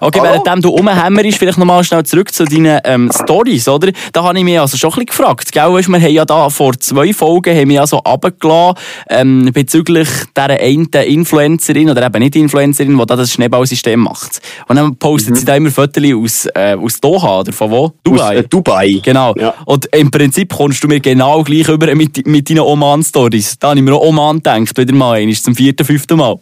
Okay, 0.00 0.20
Hallo? 0.20 0.32
währenddem 0.32 0.62
du 0.62 0.68
rumhämmerst, 0.70 1.38
vielleicht 1.38 1.58
nochmal 1.58 1.84
schnell 1.84 2.04
zurück 2.04 2.32
zu 2.32 2.44
deinen 2.44 2.80
ähm, 2.84 3.10
Stories, 3.12 3.68
oder? 3.68 3.90
Da 4.12 4.22
habe 4.22 4.38
ich 4.38 4.44
mich 4.44 4.58
also 4.58 4.76
schon 4.76 4.90
ein 4.90 4.92
bisschen 4.92 5.06
gefragt. 5.06 5.52
Gell, 5.52 5.72
weißt, 5.72 5.88
wir 5.88 6.00
haben 6.00 6.10
ja 6.10 6.24
da 6.24 6.50
vor 6.50 6.78
zwei 6.78 7.12
Folgen 7.12 7.56
haben 7.56 7.68
wir 7.68 7.76
ja 7.76 7.86
so 7.86 7.98
runtergelassen, 7.98 8.76
ähm, 9.10 9.50
bezüglich 9.52 10.08
dieser 10.36 10.60
einen 10.60 10.86
Influencerin 10.86 11.90
oder 11.90 12.06
eben 12.06 12.22
nicht 12.22 12.36
Influencerin, 12.36 12.96
die 12.98 13.06
da 13.06 13.16
das 13.16 13.32
Schneeballsystem 13.32 14.00
macht. 14.00 14.40
Und 14.68 14.76
dann 14.76 14.96
postet 14.96 15.36
sie 15.36 15.44
da 15.44 15.56
immer 15.56 15.70
Fotos 15.70 16.02
aus, 16.14 16.48
äh, 16.54 16.74
aus 16.74 17.00
Doha, 17.00 17.40
oder 17.40 17.52
von 17.52 17.70
wo? 17.70 17.84
Aus 17.84 17.92
Dubai. 18.02 18.36
äh, 18.36 18.42
Dubai. 18.48 19.00
Genau. 19.02 19.34
Ja. 19.36 19.54
Und 19.64 19.86
im 19.86 20.10
Prinzip 20.10 20.52
kommst 20.54 20.82
du 20.82 20.88
mir 20.88 21.00
genau 21.00 21.42
gleich 21.42 21.68
über 21.68 21.94
mit, 21.94 22.26
mit 22.26 22.48
deinen 22.50 22.60
Oman-Stories. 22.60 23.58
Da 23.58 23.68
habe 23.70 23.78
ich 23.78 23.84
mir 23.84 23.94
auch 23.94 24.06
Oman 24.06 24.36
gedacht, 24.36 24.76
wieder 24.76 24.94
mal 24.94 25.18
einmal, 25.18 25.34
zum 25.34 25.54
vierten, 25.54 25.84
fünften 25.84 26.18
Mal. 26.18 26.36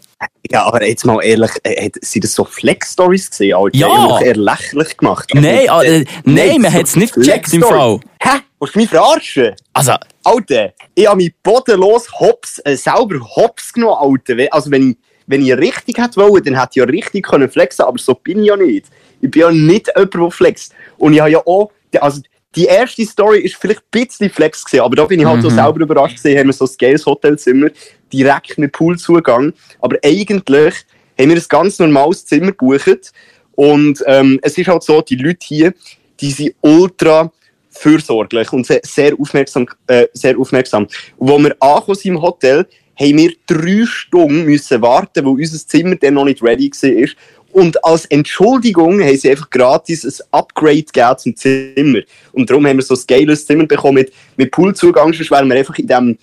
Ja, 0.51 0.65
aber 0.65 0.85
jetzt 0.87 1.05
mal 1.05 1.23
ehrlich, 1.23 1.51
äh, 1.63 1.91
sind 2.01 2.25
das 2.25 2.35
so 2.35 2.45
Flex-Stories 2.45 3.31
gesehen? 3.31 3.55
Alter? 3.57 3.77
Ja. 3.77 4.19
Lächerlich 4.35 4.97
gemacht. 4.97 5.29
Aber, 5.33 5.41
Nein, 5.41 5.67
äh, 5.83 5.97
äh, 6.01 6.05
nein, 6.25 6.61
man 6.61 6.73
hat 6.73 6.85
es 6.85 6.97
nicht 6.97 7.15
gecheckt 7.15 7.53
im 7.53 7.63
Fall. 7.63 8.01
Hä? 8.21 8.39
Willst 8.61 8.75
du 8.75 8.79
mich 8.79 8.89
verarschen? 8.91 9.55
Also, 9.73 9.93
Alter, 10.23 10.73
ich 10.95 11.07
habe 11.07 11.17
mich 11.17 11.35
bodenlos 11.43 12.11
hops, 12.19 12.61
äh, 12.65 12.77
selber 12.77 13.21
hops 13.37 13.73
genommen, 13.73 13.97
Alter. 13.99 14.37
Also 14.53 14.71
wenn 14.71 14.91
ich, 14.91 14.97
wenn 15.27 15.45
ich 15.45 15.57
richtig 15.57 15.99
hätte 15.99 16.17
wollen, 16.17 16.43
dann 16.45 16.55
hätte 16.59 16.71
ich 16.73 16.77
ja 16.77 16.85
richtig 16.85 17.27
können 17.27 17.49
flexen 17.49 17.85
aber 17.85 17.99
so 17.99 18.15
bin 18.15 18.41
ich 18.41 18.47
ja 18.47 18.57
nicht. 18.57 18.87
Ich 19.21 19.31
bin 19.31 19.43
ja 19.43 19.51
nicht 19.51 19.89
jemand, 19.95 20.15
der 20.15 20.31
flext. 20.31 20.75
Und 20.99 21.15
ich 21.15 21.21
habe 21.21 21.31
ja 21.31 21.39
auch, 21.47 21.71
also 22.01 22.21
die 22.55 22.67
erste 22.67 23.05
Story 23.05 23.41
ist 23.41 23.57
vielleicht 23.57 23.81
ein 23.81 23.89
bisschen 23.91 24.31
flex 24.31 24.65
gewesen, 24.65 24.83
aber 24.85 24.97
da 24.97 25.05
bin 25.07 25.19
ich 25.19 25.27
halt 25.27 25.43
so 25.43 25.51
Mhm. 25.51 25.55
selber 25.55 25.81
überrascht 25.81 26.17
gesehen, 26.17 26.39
haben 26.39 26.47
wir 26.47 26.53
so 26.53 26.65
ein 26.67 26.71
geiles 26.79 27.05
Hotelzimmer, 27.05 27.69
direkt 28.17 28.59
mit 28.59 28.73
Poolzugang. 28.73 29.53
Aber 29.81 29.97
eigentlich 30.05 30.75
haben 31.19 31.31
wir 31.31 31.37
ein 31.37 31.43
ganz 31.49 31.79
normales 31.79 32.27
Zimmer 32.27 32.53
gebucht. 32.53 33.13
Und 33.55 34.03
ähm, 34.07 34.39
es 34.43 34.59
ist 34.59 34.69
halt 34.69 34.83
so, 34.83 35.01
die 35.01 35.17
Leute 35.17 35.47
hier, 35.47 35.75
die 36.21 36.31
sind 36.31 36.55
ultra 36.61 37.33
fürsorglich 37.71 38.53
und 38.53 38.67
sehr, 38.67 39.15
aufmerksam. 39.19 39.67
Äh, 39.87 40.07
sehr 40.13 40.39
aufmerksam. 40.39 40.87
Und 41.17 41.31
als 41.31 41.43
wir 41.43 41.57
angekommen 41.61 41.97
sind 41.97 42.13
im 42.13 42.23
Hotel, 42.23 42.67
haben 42.97 43.19
wir 43.19 43.33
drei 43.47 43.85
Stunden 43.87 44.45
müssen 44.45 44.81
warten, 44.81 45.25
weil 45.25 45.33
unser 45.33 45.59
Zimmer 45.67 45.97
dann 45.97 46.15
noch 46.15 46.25
nicht 46.25 46.43
ready 46.43 46.71
war. 46.71 47.09
Und 47.53 47.85
als 47.85 48.07
Entschuldigung 48.07 49.01
haben 49.01 49.17
sie 49.17 49.31
einfach 49.31 49.49
gratis 49.49 50.05
ein 50.05 50.27
Upgrade 50.33 50.83
gegeben 50.83 51.19
zum 51.19 51.37
Zimmer. 51.37 52.01
Und 52.33 52.51
darum 52.51 52.67
haben 52.67 52.79
wir 52.79 52.83
so 52.83 52.95
ein 52.95 53.01
geiles 53.07 53.47
Zimmer 53.47 53.67
bekommen 53.67 53.95
mit, 53.95 54.13
mit 54.37 54.51
Poolzugang. 54.51 55.13
Sonst 55.13 55.31
wären 55.31 55.49
wir 55.49 55.57
einfach 55.57 55.79
in 55.79 55.87
diesem 55.87 56.19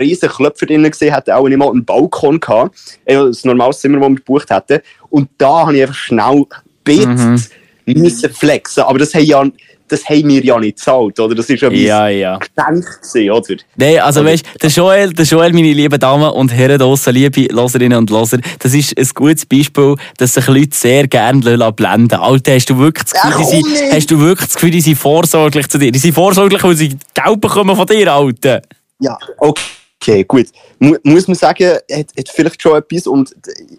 riesen 0.00 0.28
Klöpfer 0.28 0.66
drinnen 0.66 0.90
gesehen, 0.90 1.14
hätten 1.14 1.32
auch 1.32 1.48
nicht 1.48 1.58
mal 1.58 1.70
einen 1.70 1.84
Balkon 1.84 2.40
gehabt. 2.40 2.76
Ein 3.06 3.34
normales 3.44 3.80
Zimmer, 3.80 4.00
das 4.00 4.08
wir 4.08 4.16
gebucht 4.16 4.50
hätten. 4.50 4.80
Und 5.10 5.28
da 5.38 5.66
habe 5.66 5.76
ich 5.76 5.82
einfach 5.82 5.94
schnell 5.94 6.44
gebetet, 6.84 7.50
müssen 7.86 8.30
flexen. 8.30 8.84
Aber 8.84 8.98
das 8.98 9.14
haben, 9.14 9.24
ja, 9.24 9.44
das 9.88 10.08
haben 10.08 10.28
wir 10.28 10.42
ja 10.42 10.58
nicht 10.58 10.76
gezahlt, 10.76 11.18
oder? 11.20 11.34
Das 11.34 11.48
ist 11.48 11.60
ja 11.60 11.70
wie 11.70 11.84
ja, 11.84 12.08
ja. 12.08 12.38
ein 12.56 12.80
Geschenk 12.80 13.02
gewesen, 13.02 13.30
oder? 13.30 13.62
Nein, 13.76 13.98
also 13.98 14.20
Oder- 14.20 14.30
weißt 14.30 14.46
der 14.62 14.70
Joel, 14.70 15.12
der 15.12 15.24
Joel, 15.24 15.52
meine 15.52 15.72
lieben 15.72 16.00
Damen 16.00 16.30
und 16.30 16.52
Herren 16.52 16.78
draussen, 16.78 17.14
liebe 17.14 17.52
Loserinnen 17.52 17.98
und 17.98 18.10
Loser, 18.10 18.38
das 18.58 18.74
ist 18.74 18.96
ein 18.96 19.08
gutes 19.14 19.44
Beispiel, 19.44 19.96
dass 20.16 20.34
sich 20.34 20.46
Leute 20.46 20.74
sehr 20.74 21.06
gerne 21.06 21.56
lassen 21.56 21.74
blenden 21.74 22.18
Alter, 22.18 22.54
hast 22.54 22.70
du 22.70 22.78
wirklich 22.78 23.04
das 23.04 23.12
Gefühl, 23.12 23.32
Ach, 23.34 23.38
die 23.38 23.44
sind, 23.44 23.92
hast 23.92 24.10
du 24.10 24.20
wirklich 24.20 24.48
das 24.48 24.54
Gefühl, 24.54 24.70
die 24.70 24.80
sind 24.80 24.96
vorsorglich 24.96 25.68
zu 25.68 25.78
dir? 25.78 25.92
Die 25.92 25.98
sind 25.98 26.14
vorsorglich, 26.14 26.62
weil 26.62 26.76
sie 26.76 26.96
Geld 27.12 27.40
bekommen 27.40 27.76
von 27.76 27.86
dir, 27.86 28.12
Alter. 28.12 28.62
Ja, 29.04 29.18
okay, 29.36 30.24
gut. 30.24 30.46
Mu 30.78 30.96
muss 31.02 31.28
man 31.28 31.34
sagen, 31.34 31.72
hat, 31.92 32.06
hat 32.18 32.28
vielleicht 32.32 32.62
schon 32.62 32.78
etwas 32.78 33.06
und 33.06 33.34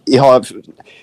ich 0.06 0.20
habe, 0.20 0.48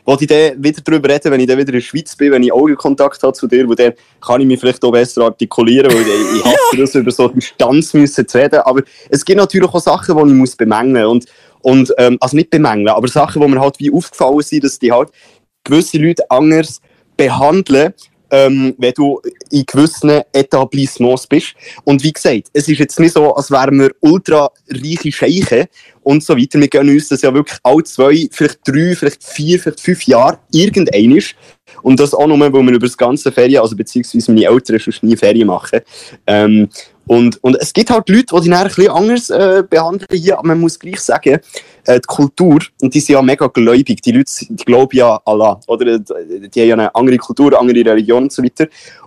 wollte 0.05 0.25
ich 0.25 0.29
dann 0.29 0.62
wieder 0.62 0.81
darüber 0.81 1.09
reden, 1.09 1.33
wenn 1.33 1.41
ich 1.41 1.49
dann 1.49 1.59
wieder 1.59 1.71
in 1.71 1.75
der 1.75 1.81
Schweiz 1.81 2.14
bin, 2.14 2.31
wenn 2.31 2.45
ich 2.45 2.52
Augenkontakt 2.52 3.21
habe 3.21 3.33
zu 3.33 3.49
dir, 3.49 3.69
wo 3.69 3.75
dann 3.75 3.95
kann 4.21 4.41
ich 4.41 4.47
mich 4.47 4.61
vielleicht 4.61 4.85
auch 4.85 4.93
besser 4.93 5.23
artikulieren, 5.23 5.93
weil 5.93 6.02
ich, 6.02 6.37
ich 6.37 6.45
hasse 6.45 6.76
das, 6.76 6.95
über 6.95 7.11
so 7.11 7.26
Distanz 7.26 7.93
müssen 7.95 8.29
zu 8.29 8.38
reden, 8.38 8.61
aber 8.61 8.83
es 9.11 9.25
gibt 9.25 9.38
natürlich 9.38 9.69
auch 9.69 9.81
Sachen, 9.81 10.17
die 10.17 10.33
ich 10.33 10.38
muss 10.38 10.55
bemängeln 10.55 11.07
und, 11.07 11.26
und 11.62 11.93
ähm, 11.99 12.17
also 12.21 12.37
nicht 12.37 12.50
bemängeln, 12.50 12.88
aber 12.88 13.09
Sachen, 13.09 13.43
wo 13.43 13.49
mir 13.49 13.61
halt 13.61 13.81
wie 13.81 13.93
aufgefallen 13.93 14.43
sind, 14.43 14.62
dass 14.62 14.79
die 14.79 14.93
halt 14.93 15.09
gewisse 15.64 15.99
Leute 15.99 16.31
anders 16.31 16.81
behandeln, 17.17 17.93
ähm, 18.33 18.75
wenn 18.79 18.95
du 18.95 19.21
in 19.51 19.65
gewissen 19.67 20.23
Etablissements 20.33 21.27
bist. 21.27 21.55
Und 21.85 22.03
wie 22.03 22.12
gesagt, 22.12 22.49
es 22.53 22.67
ist 22.67 22.79
jetzt 22.79 22.99
nicht 22.99 23.12
so, 23.12 23.35
als 23.35 23.51
wären 23.51 23.79
wir 23.79 23.91
ultra 24.01 24.51
reiche 24.71 25.12
Scheiche 25.12 25.69
und 26.03 26.25
so 26.25 26.37
weiter. 26.37 26.59
Wir 26.59 26.69
gönnen 26.69 26.95
uns 26.95 27.09
das 27.09 27.23
ja 27.23 27.33
wirklich 27.33 27.59
alle 27.62 27.85
zwei, 27.85 28.27
vielleicht 28.33 28.66
drei, 28.66 28.97
vielleicht 28.97 29.23
vier, 29.23 29.61
vielleicht 29.61 29.81
fünf 29.81 30.03
Jahre 30.05 30.38
irgendeinisch. 30.51 31.37
Und 31.83 32.01
das 32.01 32.14
auch 32.14 32.27
nur, 32.27 32.40
weil 32.40 32.53
wir 32.53 32.73
über 32.73 32.87
das 32.87 32.97
ganze 32.97 33.31
Ferien, 33.31 33.61
also 33.61 33.77
beziehungsweise 33.77 34.33
meine 34.33 34.47
Eltern 34.47 34.81
schon 34.81 35.09
nie 35.09 35.16
Ferien 35.16 35.47
machen. 35.47 35.81
Ähm, 36.27 36.68
und, 37.07 37.43
und 37.43 37.57
es 37.57 37.73
gibt 37.73 37.91
halt 37.91 38.09
Leute, 38.09 38.27
die 38.35 38.41
die 38.43 38.53
ein 38.55 38.67
bisschen 38.67 38.88
anders 38.88 39.31
äh, 39.31 39.62
behandeln 39.69 40.07
hier, 40.12 40.38
aber 40.38 40.49
man 40.49 40.61
muss 40.61 40.79
gleich 40.79 41.01
sagen, 41.01 41.41
äh, 41.85 42.01
die 42.01 42.07
Kultur, 42.07 42.61
und 42.81 42.95
die 42.95 43.01
sind 43.01 43.15
ja 43.15 43.23
mega 43.23 43.49
gläubig, 43.49 44.01
die 44.03 44.12
Leute 44.12 44.31
die 44.49 44.65
glauben 44.65 44.97
ja 44.97 45.21
Allah, 45.25 45.61
oder? 45.67 45.99
Die 45.99 46.12
haben 46.12 46.69
ja 46.69 46.75
eine 46.75 46.95
andere 46.95 47.17
Kultur, 47.17 47.59
andere 47.59 47.85
Religion 47.85 48.25
und 48.25 48.33
so 48.33 48.43
weiter. 48.43 48.67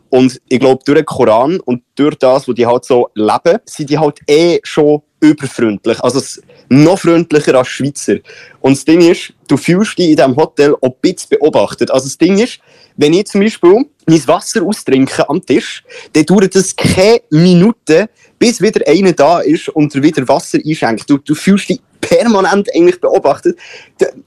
Und 0.10 0.40
ich 0.48 0.60
glaube, 0.60 0.84
durch 0.86 1.00
den 1.00 1.06
Koran 1.06 1.60
und 1.62 1.84
durch 1.96 2.16
das, 2.16 2.48
was 2.48 2.56
die 2.56 2.66
halt 2.66 2.86
so 2.86 3.10
leben, 3.16 3.60
sind 3.66 3.90
die 3.90 3.98
halt 3.98 4.20
eh 4.28 4.60
schon 4.64 5.02
überfreundlich. 5.20 6.00
Also 6.02 6.22
noch 6.70 7.00
freundlicher 7.00 7.56
als 7.56 7.68
Schweizer. 7.68 8.16
Und 8.62 8.78
das 8.78 8.86
Ding 8.86 9.02
ist, 9.02 9.34
du 9.48 9.58
fühlst 9.58 9.98
dich 9.98 10.10
in 10.10 10.16
diesem 10.16 10.36
Hotel 10.36 10.74
auch 10.76 10.82
ein 10.84 10.94
bisschen 11.02 11.30
beobachtet. 11.30 11.92
Also 11.92 12.06
das 12.06 12.18
Ding 12.18 12.38
ist, 12.40 12.60
wenn 12.98 13.14
ich 13.14 13.26
zum 13.28 13.42
Beispiel 13.42 13.86
mein 14.08 14.28
Wasser 14.28 14.64
austrinke 14.64 15.28
am 15.30 15.46
Tisch, 15.46 15.84
dann 16.14 16.26
dauert 16.26 16.56
es 16.56 16.76
keine 16.76 17.22
Minute, 17.30 18.10
bis 18.40 18.62
wieder 18.62 18.88
einer 18.88 19.14
da 19.14 19.40
ist 19.40 19.70
und 19.70 19.94
dir 19.94 20.04
wieder 20.04 20.28
Wasser 20.28 20.60
einschenkt. 20.64 21.10
Du, 21.10 21.18
du 21.18 21.36
fühlst 21.36 21.70
dich 21.70 21.80
permanent 22.02 22.70
eigentlich 22.76 23.00
beobachtet. 23.00 23.58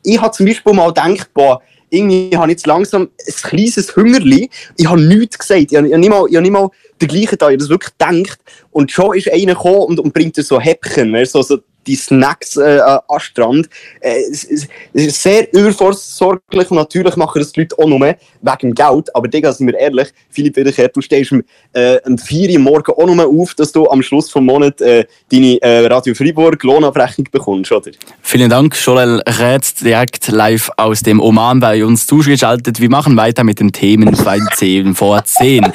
Ich 0.02 0.20
habe 0.20 0.34
zum 0.34 0.46
Beispiel 0.46 0.72
mal 0.72 0.88
gedacht, 0.88 1.30
boah, 1.32 1.60
irgendwie 1.90 2.36
habe 2.36 2.48
ich 2.48 2.58
jetzt 2.58 2.66
langsam 2.66 3.02
ein 3.02 3.34
kleines 3.42 3.96
Hungerli. 3.96 4.50
Ich 4.76 4.86
habe 4.86 5.00
nichts 5.00 5.38
gesagt. 5.38 5.72
Ich 5.72 5.76
habe, 5.76 5.86
ich 5.86 5.92
habe 5.92 6.00
nicht 6.00 6.10
mal, 6.10 6.26
ich 6.28 6.36
habe 6.36 6.42
nicht 6.42 6.52
mal 6.52 6.68
den 7.00 7.08
gleichen 7.08 7.38
Tag, 7.38 7.48
ich 7.48 7.54
habe 7.54 7.56
das 7.58 7.68
wirklich 7.68 7.96
gedacht. 7.96 8.38
Und 8.70 8.90
schon 8.90 9.16
ist 9.16 9.30
einer 9.30 9.54
gekommen 9.54 9.82
und, 9.82 10.00
und 10.00 10.12
bringt 10.12 10.36
dir 10.36 10.42
so 10.42 10.60
Häppchen, 10.60 11.12
weißt, 11.12 11.32
so, 11.32 11.42
so 11.42 11.58
die 11.88 11.96
Snacks 11.96 12.56
äh, 12.56 12.78
an 12.80 13.00
den 13.10 13.20
Strand. 13.20 13.68
Äh, 14.00 14.20
es, 14.30 14.44
es, 14.44 14.68
ist 14.92 15.22
sehr 15.22 15.52
übervorsorglich 15.52 16.70
und 16.70 16.76
natürlich 16.76 17.16
machen 17.16 17.40
das 17.40 17.52
die 17.52 17.60
Leute 17.60 17.76
auch 17.78 17.86
nur 17.86 18.00
wegen 18.00 18.16
dem 18.62 18.74
Geld. 18.74 19.14
Aber 19.16 19.26
Digga, 19.26 19.52
sind 19.52 19.66
wir 19.66 19.78
ehrlich, 19.78 20.08
Philipp 20.30 20.56
Wiederkehr, 20.56 20.88
du 20.88 21.00
stehst 21.00 21.32
äh, 21.72 21.98
um 22.04 22.18
4 22.18 22.50
Uhr 22.50 22.58
morgen 22.58 22.92
auch 22.92 23.06
nur 23.06 23.26
auf, 23.26 23.54
dass 23.54 23.72
du 23.72 23.88
am 23.88 24.02
Schluss 24.02 24.26
des 24.26 24.34
Monats 24.36 24.80
äh, 24.82 25.04
deine 25.32 25.60
äh, 25.62 25.86
Radio 25.86 26.14
Freiburg 26.14 26.62
Lohnabrechnung 26.62 27.26
bekommst, 27.32 27.72
oder? 27.72 27.90
Vielen 28.22 28.50
Dank, 28.50 28.76
Joel 28.84 29.22
Rätz, 29.26 29.74
direkt 29.74 30.28
live 30.28 30.70
aus 30.76 31.02
dem 31.02 31.20
Oman 31.20 31.60
bei 31.60 31.84
uns 31.84 32.06
zugeschaltet. 32.06 32.80
Wir 32.80 32.90
machen 32.90 33.16
weiter 33.16 33.44
mit 33.44 33.60
den 33.60 33.72
Themen 33.72 34.14
10 34.14 34.94
vor 34.94 35.24
10. 35.24 35.72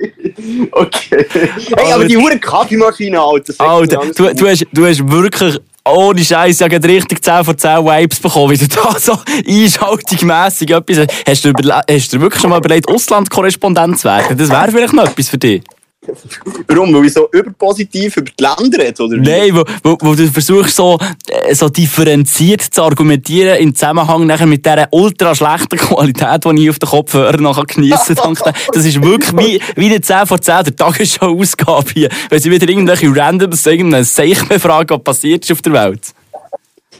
Okay. 0.72 1.26
Hey, 1.76 1.92
aber 1.92 2.04
die 2.04 2.16
hure 2.16 2.38
Kaffeemaschine, 2.38 3.20
Alter. 3.20 3.52
Alter, 3.58 4.02
du, 4.16 4.34
du, 4.34 4.48
hast, 4.48 4.66
du 4.72 4.86
hast 4.86 5.10
wirklich 5.10 5.58
ohne 5.86 6.24
Scheiß 6.24 6.60
ja 6.60 6.68
gerade 6.68 6.88
richtig 6.88 7.22
10 7.22 7.44
von 7.44 7.56
10 7.56 7.84
Vibes 7.84 8.20
bekommen, 8.20 8.50
wie 8.50 8.58
du 8.58 8.68
da 8.68 8.94
so 8.98 9.18
einschaltungsmässig 9.46 10.70
etwas 10.70 10.98
hast. 10.98 11.26
Hast 11.26 11.44
du, 11.44 11.52
hast 11.52 12.12
du 12.12 12.16
dir 12.16 12.22
wirklich 12.22 12.40
schon 12.40 12.50
mal 12.50 12.58
überlegt, 12.58 12.88
Auslandkorrespondent 12.88 13.98
zu 13.98 14.08
werden? 14.08 14.36
Das 14.36 14.48
wäre 14.48 14.70
vielleicht 14.70 14.92
noch 14.92 15.06
etwas 15.06 15.28
für 15.28 15.38
dich. 15.38 15.62
Warum? 16.68 16.94
Weil 16.94 17.06
ich 17.06 17.12
so 17.12 17.28
überpositiv 17.30 18.16
über 18.16 18.30
die 18.30 18.42
Länder 18.42 18.78
rede, 18.78 19.02
oder? 19.02 19.16
Nein, 19.16 19.54
wo, 19.54 19.64
wo, 19.82 19.98
wo 20.00 20.14
du 20.14 20.26
versuchst, 20.28 20.76
so, 20.76 20.98
äh, 21.28 21.54
so 21.54 21.68
differenziert 21.68 22.62
zu 22.62 22.82
argumentieren 22.82 23.58
im 23.58 23.74
Zusammenhang 23.74 24.26
nachher 24.26 24.46
mit 24.46 24.64
dieser 24.64 24.88
ultra 24.92 25.34
schlechten 25.34 25.76
Qualität, 25.76 26.44
die 26.44 26.62
ich 26.62 26.70
auf 26.70 26.78
den 26.78 26.88
Kopfhörern 26.88 27.42
noch 27.42 27.66
geniessen 27.66 28.14
dank. 28.14 28.40
Das 28.72 28.84
ist 28.84 29.02
wirklich 29.02 29.36
wie, 29.36 29.60
wie 29.76 29.86
eine 29.86 30.00
10 30.00 30.26
von 30.26 30.40
10 30.40 30.64
der 30.64 30.76
Tagesschau-Ausgabe 30.76 31.90
hier. 31.92 32.08
Wenn 32.30 32.40
sie 32.40 32.50
wieder 32.50 32.68
irgendwelche 32.68 33.14
Randoms 33.14 33.66
irgendeine 33.66 34.04
Seich 34.04 34.42
befragen, 34.48 34.96
was 34.96 35.04
passiert 35.04 35.44
ist 35.44 35.52
auf 35.52 35.62
der 35.62 35.72
Welt. 35.74 36.14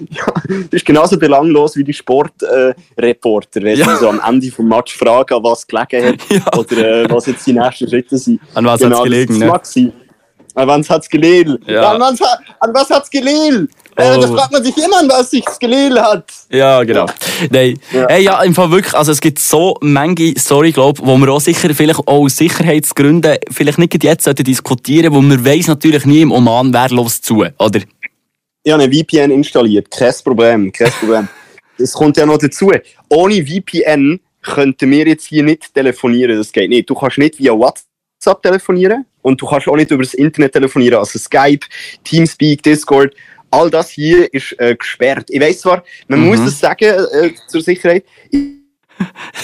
Das 0.48 0.66
ist 0.72 0.86
genauso 0.86 1.18
belanglos 1.18 1.76
wie 1.76 1.84
die 1.84 1.92
Sportreporter, 1.92 3.60
äh, 3.60 3.64
wenn 3.64 3.76
Ja. 3.78 3.88
sie 3.90 3.96
so 4.00 4.08
am 4.08 4.20
Ende 4.26 4.50
vom 4.50 4.68
Match 4.68 4.96
fragen, 4.96 5.42
was 5.42 5.66
gelegen 5.66 6.06
hat 6.08 6.20
Ja. 6.30 6.58
oder 6.58 7.02
äh, 7.04 7.10
was 7.10 7.26
jetzt 7.26 7.46
die 7.46 7.52
nächsten 7.52 7.88
Schritte 7.88 8.18
sind. 8.18 8.40
An 8.54 8.64
was 8.64 8.80
hat's 8.82 8.90
das- 8.90 9.02
gelegen, 9.04 9.40
Das 9.40 9.76
ne? 9.76 9.92
An 10.56 10.66
was 10.66 10.90
hat's 10.90 11.08
gelegen? 11.08 11.58
Ja. 11.66 11.92
An, 11.92 12.00
was, 12.00 12.20
hat- 12.20 12.40
an 12.60 12.70
was 12.74 12.90
hat's 12.90 13.08
gelegen? 13.08 13.68
Äh, 13.96 14.18
da 14.18 14.28
Oh. 14.28 14.34
fragt 14.34 14.52
man 14.52 14.64
sich 14.64 14.76
immer, 14.76 14.98
an 14.98 15.08
was 15.08 15.30
sich's 15.30 15.58
gelegen 15.58 15.96
hat. 15.98 16.24
Ja, 16.50 16.82
genau. 16.82 17.06
Nein. 17.50 17.78
Ja. 17.92 18.06
Hey, 18.08 18.24
ja, 18.24 18.42
im 18.42 18.54
Fall 18.54 18.70
wirklich, 18.70 18.94
also 18.94 19.12
es 19.12 19.20
gibt 19.20 19.38
so 19.38 19.76
manche 19.80 20.34
Story, 20.38 20.72
glaub, 20.72 20.98
wo 21.04 21.16
wir 21.18 21.28
auch 21.28 21.40
sicher, 21.40 21.72
vielleicht 21.74 22.00
auch 22.00 22.06
aus 22.06 22.36
Sicherheitsgründen, 22.36 23.36
vielleicht 23.50 23.78
nicht 23.78 24.02
jetzt 24.02 24.24
sollten 24.24 24.42
diskutieren, 24.44 25.12
wo 25.12 25.20
man 25.20 25.44
weiss 25.44 25.66
natürlich 25.68 26.04
nie 26.06 26.22
im 26.22 26.32
Oman, 26.32 26.72
wer 26.72 26.88
los 26.90 27.20
zu, 27.20 27.44
oder? 27.58 27.80
Ich 28.62 28.72
habe 28.72 28.82
eine 28.82 28.92
VPN 28.92 29.30
installiert. 29.30 29.90
Kein 29.90 30.12
Problem, 30.22 30.72
kein 30.72 30.90
Problem. 30.92 31.28
Es 31.78 31.92
kommt 31.92 32.16
ja 32.18 32.26
noch 32.26 32.38
dazu. 32.38 32.70
Ohne 33.08 33.34
VPN 33.46 34.20
könnten 34.42 34.90
wir 34.90 35.06
jetzt 35.06 35.26
hier 35.26 35.42
nicht 35.42 35.72
telefonieren. 35.74 36.36
Das 36.36 36.52
geht 36.52 36.68
nicht. 36.68 36.88
Du 36.90 36.94
kannst 36.94 37.16
nicht 37.18 37.38
via 37.38 37.52
WhatsApp 37.52 38.42
telefonieren 38.42 39.06
und 39.22 39.40
du 39.40 39.46
kannst 39.46 39.66
auch 39.66 39.76
nicht 39.76 39.90
über 39.90 40.02
das 40.02 40.12
Internet 40.14 40.52
telefonieren. 40.52 40.98
Also 40.98 41.18
Skype, 41.18 41.66
Teamspeak, 42.04 42.62
Discord. 42.62 43.14
All 43.50 43.70
das 43.70 43.90
hier 43.90 44.32
ist 44.32 44.54
äh, 44.60 44.76
gesperrt. 44.76 45.24
Ich 45.30 45.40
weiß 45.40 45.60
zwar, 45.60 45.82
man 46.08 46.20
Mhm. 46.20 46.26
muss 46.26 46.44
das 46.44 46.60
sagen 46.60 46.84
äh, 46.84 47.30
zur 47.48 47.62
Sicherheit. 47.62 48.04
Ich 48.30 48.40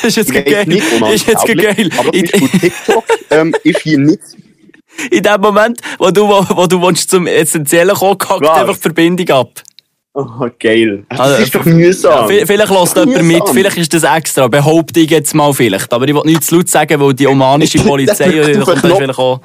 Das 0.02 0.04
ist 0.16 0.16
jetzt 0.16 0.32
geil. 0.34 0.64
nicht, 0.66 0.84
ist 1.12 1.26
jetzt 1.26 1.46
geil. 1.46 1.90
Aber 1.98 2.12
zum 2.12 2.22
Beispiel 2.22 2.60
TikTok 2.60 3.04
ähm, 3.30 3.54
ist 3.64 3.80
hier 3.80 3.98
nicht. 3.98 4.20
In 5.10 5.22
dem 5.22 5.40
Moment, 5.40 5.80
wo 5.98 6.10
du, 6.10 6.26
wo, 6.28 6.44
wo 6.56 6.66
du 6.66 6.80
willst 6.82 7.10
zum 7.10 7.26
Essentiellen 7.26 7.94
kommen, 7.94 8.18
kackt 8.18 8.42
Was? 8.42 8.58
einfach 8.60 8.74
die 8.74 8.80
Verbindung 8.80 9.28
ab. 9.30 9.50
Oh, 10.14 10.48
geil. 10.58 11.04
Das 11.10 11.20
Also, 11.20 11.42
ist 11.42 11.54
doch 11.54 11.64
mühsam. 11.66 12.10
Ja, 12.10 12.26
vi- 12.26 12.46
vielleicht 12.46 12.70
lässt 12.70 12.96
jemand 12.96 13.16
mit, 13.16 13.22
mühsam. 13.40 13.54
vielleicht 13.54 13.76
ist 13.76 13.92
das 13.92 14.02
extra, 14.02 14.48
behaupte 14.48 15.00
ich 15.00 15.10
jetzt 15.10 15.34
mal 15.34 15.52
vielleicht. 15.52 15.92
Aber 15.92 16.08
ich 16.08 16.14
will 16.14 16.22
nicht 16.24 16.42
zu 16.42 16.56
laut 16.56 16.68
sagen, 16.70 16.98
weil 16.98 17.12
die 17.12 17.26
omanische 17.26 17.78
Polizei, 17.84 18.54
kommt 18.64 18.78
vielleicht 18.80 19.18
auch... 19.18 19.40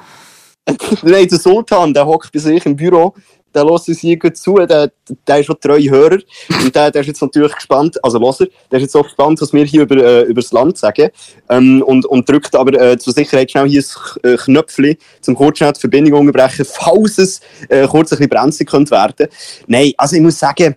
Nein, 1.02 1.28
der 1.28 1.38
Sultan, 1.38 1.92
der 1.92 2.06
hockt 2.06 2.32
bei 2.32 2.38
sich 2.38 2.64
im 2.64 2.74
Büro, 2.76 3.14
der 3.54 3.64
lässt 3.64 3.88
uns 3.88 4.00
hier 4.00 4.18
zu, 4.34 4.54
der, 4.54 4.90
der 5.26 5.40
ist 5.40 5.46
schon 5.46 5.60
treu 5.60 5.80
Hörer. 5.80 6.18
Und 6.62 6.74
der, 6.74 6.90
der 6.90 7.00
ist 7.00 7.08
jetzt 7.08 7.22
natürlich 7.22 7.54
gespannt, 7.54 8.02
also 8.04 8.18
Loser, 8.18 8.46
der 8.70 8.78
ist 8.78 8.84
jetzt 8.84 8.96
auch 8.96 9.04
gespannt, 9.04 9.40
was 9.40 9.52
wir 9.52 9.64
hier 9.64 9.82
über, 9.82 9.96
äh, 9.96 10.22
über 10.22 10.40
das 10.40 10.52
Land 10.52 10.78
sagen. 10.78 11.10
Ähm, 11.48 11.82
und, 11.82 12.06
und 12.06 12.28
drückt 12.28 12.54
aber 12.54 12.80
äh, 12.80 12.98
zur 12.98 13.12
Sicherheit 13.12 13.50
schnell 13.50 13.68
hier 13.68 13.82
das 13.82 14.18
äh, 14.22 14.36
Knöpfchen, 14.36 14.96
zum 15.20 15.34
kurz 15.34 15.58
schnell 15.58 15.72
die 15.72 15.80
Verbindung 15.80 16.20
unterbrechen, 16.20 16.64
falls 16.64 17.18
es 17.18 17.40
äh, 17.68 17.86
kurz 17.86 18.12
ein 18.12 18.18
bisschen 18.18 18.30
brenzlig 18.30 18.68
könnte 18.68 18.92
werden. 18.92 19.28
Nein, 19.66 19.92
also 19.96 20.16
ich 20.16 20.22
muss 20.22 20.38
sagen, 20.38 20.74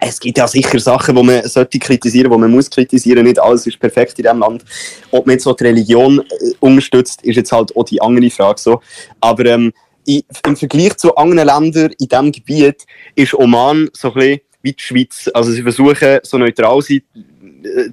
es 0.00 0.18
gibt 0.18 0.38
ja 0.38 0.48
sicher 0.48 0.80
Sachen, 0.80 1.14
die 1.14 1.22
man 1.22 1.46
sollte 1.46 1.78
kritisieren, 1.78 2.30
die 2.32 2.38
man 2.38 2.50
muss 2.50 2.70
kritisieren. 2.70 3.24
Nicht 3.24 3.38
alles 3.38 3.66
ist 3.66 3.78
perfekt 3.78 4.18
in 4.18 4.22
diesem 4.22 4.38
Land. 4.38 4.64
Ob 5.10 5.26
man 5.26 5.34
jetzt 5.34 5.44
so 5.44 5.52
die 5.52 5.64
Religion 5.64 6.20
äh, 6.20 6.52
unterstützt, 6.60 7.22
ist 7.22 7.36
jetzt 7.36 7.52
halt 7.52 7.76
auch 7.76 7.84
die 7.84 8.00
andere 8.00 8.30
Frage 8.30 8.60
so. 8.60 8.80
Aber 9.20 9.44
ähm, 9.44 9.72
im 10.06 10.56
Vergleich 10.56 10.96
zu 10.96 11.14
anderen 11.16 11.46
Ländern 11.46 11.92
in 11.98 12.08
diesem 12.08 12.32
Gebiet 12.32 12.86
ist 13.14 13.34
Oman 13.34 13.88
so 13.92 14.08
ein 14.08 14.14
bisschen 14.14 14.40
wie 14.62 14.72
die 14.72 14.82
Schweiz. 14.82 15.30
Also 15.32 15.52
sie 15.52 15.62
versuchen 15.62 16.18
so 16.22 16.38
neutral 16.38 16.80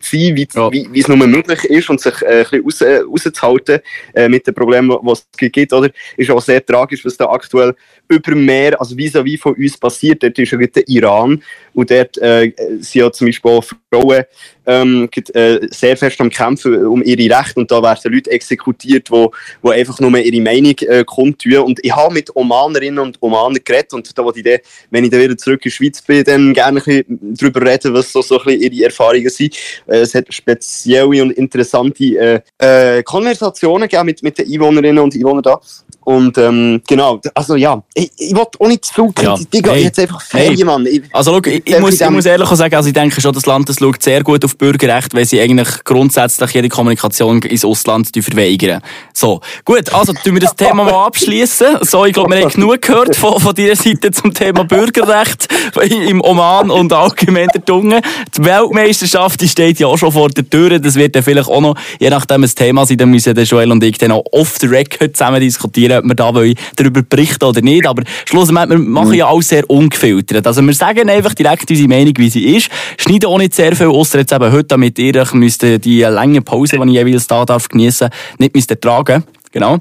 sein, 0.02 0.36
wie, 0.36 0.48
Ja. 0.54 0.72
wie, 0.72 0.88
wie 0.92 1.00
es 1.00 1.08
nur 1.08 1.18
möglich 1.18 1.64
ist 1.66 1.90
und 1.90 2.00
sich 2.00 2.22
äh, 2.22 2.46
ein 2.52 2.64
bisschen 2.64 2.64
raus, 2.64 2.82
äh, 2.82 2.98
rauszuhalten 3.00 3.80
äh, 4.14 4.30
mit 4.30 4.46
den 4.48 4.54
Problemen, 4.54 4.98
die 5.04 5.12
es 5.12 5.52
gibt. 5.52 5.74
Oder? 5.74 5.90
Ist 6.16 6.32
auch 6.32 6.42
sehr 6.42 6.66
tragisch, 6.66 7.04
was 7.06 7.18
da 7.18 7.26
aktuell 7.26 7.76
über 8.08 8.36
Meer, 8.36 8.80
also 8.80 8.96
vis-à-vis 8.96 9.40
von 9.40 9.54
uns 9.56 9.78
passiert. 9.78 10.24
Dort 10.24 10.40
ist 10.40 10.52
ja 10.52 10.58
der 10.58 10.88
Iran 10.88 11.44
und 11.74 11.92
dort 11.92 12.18
äh, 12.20 12.54
sind 12.80 12.96
ja 12.96 13.12
zum 13.12 13.28
Beispiel 13.28 13.52
auch 13.52 13.66
Frauen 13.92 14.24
ähm, 14.66 15.10
äh, 15.34 15.60
sehr 15.72 15.96
fest 15.98 16.20
am 16.20 16.30
Kämpfen 16.30 16.86
um 16.86 17.02
ihre 17.02 17.38
Rechte 17.38 17.60
und 17.60 17.72
da 17.72 17.82
werden 17.82 18.14
Leute 18.14 18.30
exekutiert, 18.32 19.08
die 19.10 19.28
wo 19.62 19.70
einfach 19.70 20.00
nur 20.00 20.16
ihre 20.18 20.42
Meinung 20.42 20.76
äh, 20.82 21.04
kundtun. 21.06 21.58
Und 21.60 21.80
ich 21.84 21.96
habe 21.96 22.14
mit 22.14 22.36
Omanerinnen 22.36 23.00
und 23.00 23.18
Omanern 23.22 23.58
geredet 23.64 23.94
und 23.94 24.18
da 24.18 24.24
wollte 24.24 24.40
ich 24.40 24.46
dann, 24.46 24.60
wenn 24.92 25.06
ich 25.06 25.10
dann 25.10 25.22
wieder 25.22 25.38
zurück 25.38 25.66
in 25.66 25.70
die 25.70 25.72
Schweiz 25.72 26.02
bin, 26.02 26.24
dann 26.24 26.54
gerne 26.54 26.80
ein 26.80 26.84
bisschen 26.84 27.36
darüber 27.36 27.62
reden, 27.62 27.94
was 27.94 28.12
so, 28.12 28.22
so 28.22 28.40
ein 28.40 28.46
bisschen 28.46 28.74
ihre 28.74 28.86
Erfahrungen 28.86 29.30
sind. 29.30 29.57
Äh, 29.88 30.00
es 30.00 30.14
hat 30.14 30.34
spezielle 30.34 31.22
und 31.24 31.32
interessante 31.32 32.44
äh, 32.60 32.98
äh, 32.98 33.04
Konversationen 33.04 33.88
gegeben 33.88 34.06
mit, 34.06 34.24
mit 34.24 34.38
den 34.38 34.52
Einwohnerinnen 34.52 35.04
und 35.04 35.16
Einwohnern 35.16 35.44
da. 35.44 35.62
Und 36.08 36.38
ähm, 36.38 36.82
genau, 36.88 37.20
also 37.34 37.58
ja, 37.58 37.84
ich, 37.94 38.10
ich 38.16 38.34
will 38.34 38.46
auch 38.60 38.68
nicht 38.70 38.86
zu 38.86 39.14
Ja, 39.22 39.36
kritisieren, 39.36 39.72
hey, 39.72 39.84
jetzt 39.84 40.00
einfach 40.00 40.22
Ferien, 40.22 40.56
hey. 40.56 40.64
Mann. 40.64 40.86
Ich, 40.86 41.02
Also 41.12 41.34
schau, 41.34 41.42
ich, 41.52 41.62
ich, 41.66 41.80
muss, 41.82 42.00
ich 42.00 42.10
muss 42.10 42.26
ehrlich 42.26 42.48
sagen, 42.48 42.76
also 42.76 42.88
ich 42.88 42.94
denke 42.94 43.20
schon, 43.20 43.34
das 43.34 43.46
Land 43.46 43.68
das 43.68 43.80
schaut 43.80 44.02
sehr 44.02 44.24
gut 44.24 44.46
auf 44.46 44.58
Bürgerrecht, 44.58 45.14
weil 45.14 45.26
sie 45.26 45.42
eigentlich 45.42 45.68
grundsätzlich 45.84 46.52
jede 46.52 46.70
Kommunikation 46.70 47.42
ins 47.42 47.66
Ausland 47.66 48.10
verweigern. 48.14 48.82
So, 49.12 49.42
gut, 49.66 49.94
also 49.94 50.14
tun 50.14 50.36
wir 50.36 50.40
das 50.40 50.56
Thema 50.56 50.86
mal 50.86 51.08
abschließen. 51.08 51.80
So, 51.82 52.06
ich 52.06 52.14
glaube, 52.14 52.34
wir 52.34 52.42
haben 52.42 52.54
genug 52.54 52.82
gehört 52.84 53.14
von, 53.14 53.42
von 53.42 53.54
dieser 53.54 53.76
Seite 53.76 54.10
zum 54.12 54.34
Thema 54.34 54.64
Bürgerrecht 54.64 55.50
im 56.08 56.22
Oman 56.22 56.72
und 56.72 56.94
allgemein 56.94 57.50
der 57.54 57.66
Tunge. 57.66 58.00
Die 58.38 58.46
Weltmeisterschaft 58.46 59.42
die 59.42 59.50
steht 59.50 59.78
ja 59.80 59.88
auch 59.88 59.98
schon 59.98 60.14
vor 60.14 60.30
der 60.30 60.50
Tür. 60.50 60.80
Das 60.80 60.96
wird 60.96 61.18
dann 61.18 61.24
vielleicht 61.24 61.50
auch 61.50 61.60
noch, 61.60 61.76
je 62.00 62.10
nachdem 62.10 62.46
ein 62.46 62.50
Thema 62.56 62.86
sein, 62.86 62.98
dann 62.98 63.10
müssen 63.10 63.36
der 63.36 63.44
Joel 63.44 63.74
und 63.74 63.84
ich 63.84 63.98
dann 63.98 64.14
auch 64.14 64.24
off 64.32 64.56
the 64.62 64.68
record 64.68 65.18
zusammen 65.18 65.42
diskutieren, 65.42 65.97
ob 65.98 66.06
wir 66.06 66.16
da 66.16 66.32
darüber 66.76 67.02
berichten 67.02 67.44
oder 67.44 67.62
nicht. 67.62 67.88
Aber 67.88 68.04
schlussendlich, 68.26 68.70
wir 68.70 68.78
machen 68.80 69.14
ja 69.14 69.28
alles 69.28 69.50
sehr 69.50 69.70
ungefiltert. 69.70 70.46
Also 70.46 70.62
wir 70.62 70.74
sagen 70.74 71.10
einfach 71.10 71.34
direkt 71.34 71.70
unsere 71.70 71.88
Meinung, 71.88 72.14
wie 72.18 72.30
sie 72.30 72.56
ist. 72.56 72.70
Schneiden 72.98 73.30
auch 73.30 73.38
nicht 73.38 73.54
sehr 73.54 73.76
viel, 73.76 73.88
außer 73.88 74.20
jetzt 74.20 74.34
eben 74.34 74.52
heute 74.52 74.78
mit 74.78 75.00
ihr. 75.00 75.16
Ich 75.22 75.34
müsste 75.34 75.80
die 75.80 76.02
lange 76.02 76.42
Pause, 76.42 76.80
die 76.80 76.90
ich 76.90 76.96
jeweils 76.96 77.28
da 77.28 77.46
darf 77.46 77.70
geniessen, 77.70 78.10
nicht 78.38 78.56
müsste 78.56 78.80
tragen. 78.80 79.24
Genau. 79.52 79.80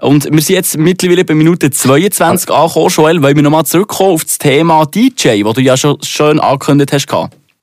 Und 0.00 0.30
wir 0.30 0.40
sind 0.40 0.56
jetzt 0.56 0.76
mittlerweile 0.78 1.24
bei 1.24 1.34
Minute 1.34 1.70
22 1.70 2.50
angekommen, 2.50 2.88
Joel, 2.88 3.22
weil 3.22 3.34
wir 3.34 3.42
nochmal 3.42 3.64
zurückkommen 3.64 4.12
auf 4.12 4.24
das 4.24 4.38
Thema 4.38 4.84
DJ, 4.86 5.42
das 5.42 5.54
du 5.54 5.60
ja 5.62 5.76
schon 5.76 6.00
schön 6.02 6.38
angekündigt 6.38 6.92
hast. 6.92 7.08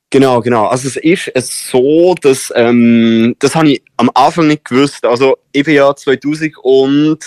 Genau, 0.09 0.41
genau. 0.41 0.65
Also 0.67 0.89
es 0.89 0.97
ist 0.97 1.69
so, 1.69 2.13
dass 2.21 2.53
ähm, 2.55 3.35
das 3.39 3.55
habe 3.55 3.71
ich 3.71 3.83
am 3.97 4.11
Anfang 4.13 4.47
nicht 4.47 4.65
gewusst. 4.65 5.03
Also 5.05 5.37
ich 5.51 5.63
bin 5.63 5.73
ja 5.73 5.95
2000 5.95 6.53
und 6.61 7.19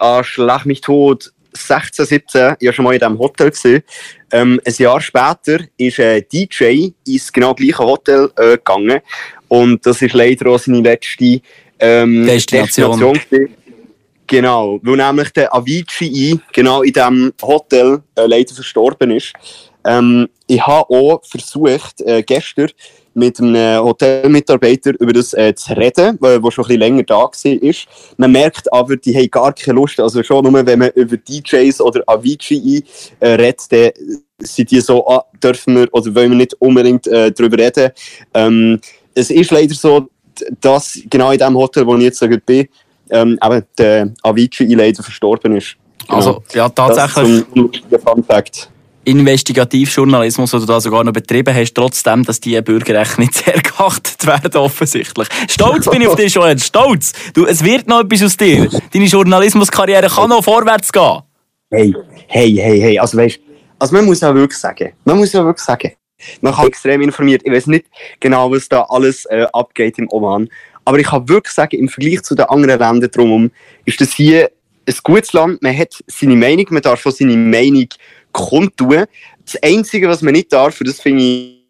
äh, 0.00 0.24
schlag 0.24 0.64
mich 0.66 0.80
tot 0.80 1.32
16, 1.56 2.04
17, 2.04 2.56
ich 2.58 2.66
war 2.66 2.72
schon 2.72 2.84
mal 2.84 2.94
in 2.94 3.00
diesem 3.00 3.18
Hotel. 3.18 3.82
Ähm, 4.32 4.60
ein 4.64 4.74
Jahr 4.76 5.00
später 5.00 5.58
ist 5.76 6.00
ein 6.00 6.24
DJ 6.32 6.90
ins 7.06 7.32
genau 7.32 7.54
gleiche 7.54 7.78
Hotel 7.78 8.30
äh, 8.36 8.56
gegangen 8.56 9.00
und 9.48 9.84
das 9.86 10.02
ist 10.02 10.14
leider 10.14 10.50
auch 10.50 10.58
seine 10.58 10.80
letzte 10.80 11.40
ähm, 11.78 12.26
Destination. 12.26 12.98
gewesen. 12.98 13.54
Genau, 14.26 14.80
weil 14.82 14.96
nämlich 14.96 15.30
der 15.30 15.54
Avicii 15.54 16.40
genau 16.52 16.82
in 16.82 16.92
diesem 16.92 17.32
Hotel 17.42 18.02
äh, 18.16 18.26
leider 18.26 18.54
verstorben 18.54 19.10
ist. 19.10 19.32
Ähm, 19.84 20.28
ich 20.46 20.66
habe 20.66 20.88
auch 20.88 21.20
versucht, 21.24 22.00
äh, 22.00 22.22
gestern 22.22 22.70
mit 23.14 23.40
einem 23.40 23.84
Hotelmitarbeiter 23.84 24.92
über 25.00 25.12
das 25.12 25.32
äh, 25.34 25.54
zu 25.54 25.72
reden, 25.74 26.18
der 26.20 26.34
schon 26.50 26.64
ein 26.64 26.68
bisschen 26.68 26.80
länger 26.80 27.02
da 27.04 27.16
war. 27.16 27.74
Man 28.16 28.32
merkt 28.32 28.72
aber, 28.72 28.96
die 28.96 29.16
haben 29.16 29.30
gar 29.30 29.52
keine 29.52 29.76
Lust. 29.76 30.00
Also 30.00 30.22
schon 30.22 30.44
nur, 30.44 30.66
wenn 30.66 30.78
man 30.78 30.90
über 30.90 31.16
DJs 31.16 31.80
oder 31.80 32.02
Avicii 32.06 32.84
äh, 33.20 33.28
redet, 33.30 33.70
dann 33.70 33.90
sind 34.38 34.70
die 34.70 34.80
so, 34.80 35.06
ah, 35.06 35.24
dürfen 35.42 35.76
wir 35.76 35.88
oder 35.92 36.14
wollen 36.14 36.30
wir 36.30 36.38
nicht 36.38 36.54
unbedingt 36.60 37.06
äh, 37.06 37.32
darüber 37.32 37.58
reden. 37.58 37.90
Ähm, 38.34 38.80
es 39.14 39.30
ist 39.30 39.50
leider 39.50 39.74
so, 39.74 40.08
dass 40.60 40.98
genau 41.08 41.30
in 41.30 41.38
dem 41.38 41.56
Hotel, 41.56 41.86
wo 41.86 41.96
ich 41.96 42.02
jetzt 42.04 42.20
gerade 42.20 42.38
bin, 42.38 42.68
ähm, 43.10 43.38
eben 43.42 43.62
der 43.78 44.12
Avicii 44.22 44.74
leider 44.74 45.02
verstorben 45.02 45.56
ist. 45.56 45.76
Genau. 46.06 46.16
Also, 46.16 46.42
ja, 46.52 46.68
das 46.68 46.96
tatsächlich. 46.96 47.44
zum 47.52 47.62
lustigen 47.62 48.00
Fun 48.00 48.24
Fact. 48.24 48.70
Investigativjournalismus, 49.04 50.50
du 50.50 50.66
da 50.66 50.80
sogar 50.80 51.04
noch 51.04 51.12
betrieben 51.12 51.54
hast, 51.54 51.74
trotzdem, 51.74 52.24
dass 52.24 52.40
die 52.40 52.60
Bürgerrechte 52.60 53.20
nicht 53.20 53.34
sehr 53.44 53.60
geachtet 53.60 54.26
werden, 54.26 54.56
offensichtlich. 54.56 55.28
Stolz 55.48 55.88
bin 55.88 56.02
ich 56.02 56.08
auf 56.08 56.16
dich, 56.16 56.34
Joel. 56.34 56.58
Stolz. 56.58 57.12
Du, 57.34 57.46
es 57.46 57.62
wird 57.62 57.88
noch 57.88 58.00
etwas 58.00 58.22
aus 58.22 58.36
dir. 58.36 58.68
Deine 58.92 59.04
Journalismuskarriere 59.06 60.08
kann 60.08 60.30
noch 60.30 60.44
vorwärts 60.44 60.92
gehen. 60.92 61.22
Hey, 61.70 61.94
hey, 62.28 62.52
hey, 62.54 62.80
hey. 62.80 62.98
Also 62.98 63.18
weißt, 63.18 63.40
also 63.78 63.94
man 63.94 64.04
muss 64.04 64.20
ja 64.20 64.34
wirklich 64.34 64.58
sagen, 64.58 64.92
man 65.04 65.18
muss 65.18 65.32
ja 65.32 65.44
wirklich 65.44 65.64
sagen, 65.64 65.92
man 66.40 66.54
kann 66.54 66.66
extrem 66.68 67.00
informiert. 67.02 67.42
Ich 67.44 67.52
weiß 67.52 67.66
nicht 67.66 67.86
genau, 68.20 68.50
was 68.50 68.68
da 68.68 68.82
alles 68.88 69.24
äh, 69.26 69.46
abgeht 69.52 69.98
im 69.98 70.08
Oman, 70.10 70.48
aber 70.84 70.98
ich 70.98 71.06
kann 71.06 71.28
wirklich 71.28 71.52
sagen, 71.54 71.76
im 71.76 71.88
Vergleich 71.88 72.22
zu 72.22 72.34
den 72.34 72.46
anderen 72.46 72.78
Ländern 72.78 73.10
drumherum 73.10 73.50
ist 73.84 74.00
das 74.00 74.12
hier 74.12 74.50
ein 74.86 74.94
gutes 75.02 75.32
Land. 75.32 75.62
Man 75.62 75.76
hat 75.76 76.02
seine 76.06 76.36
Meinung, 76.36 76.66
man 76.70 76.82
darf 76.82 77.04
auch 77.06 77.10
seine 77.10 77.36
Meinung 77.36 77.88
kundtun. 78.34 79.06
Das 79.44 79.62
Einzige, 79.62 80.08
was 80.08 80.20
man 80.20 80.34
nicht 80.34 80.52
darf, 80.52 80.80
und 80.80 80.88
das 80.88 81.00
finde 81.00 81.22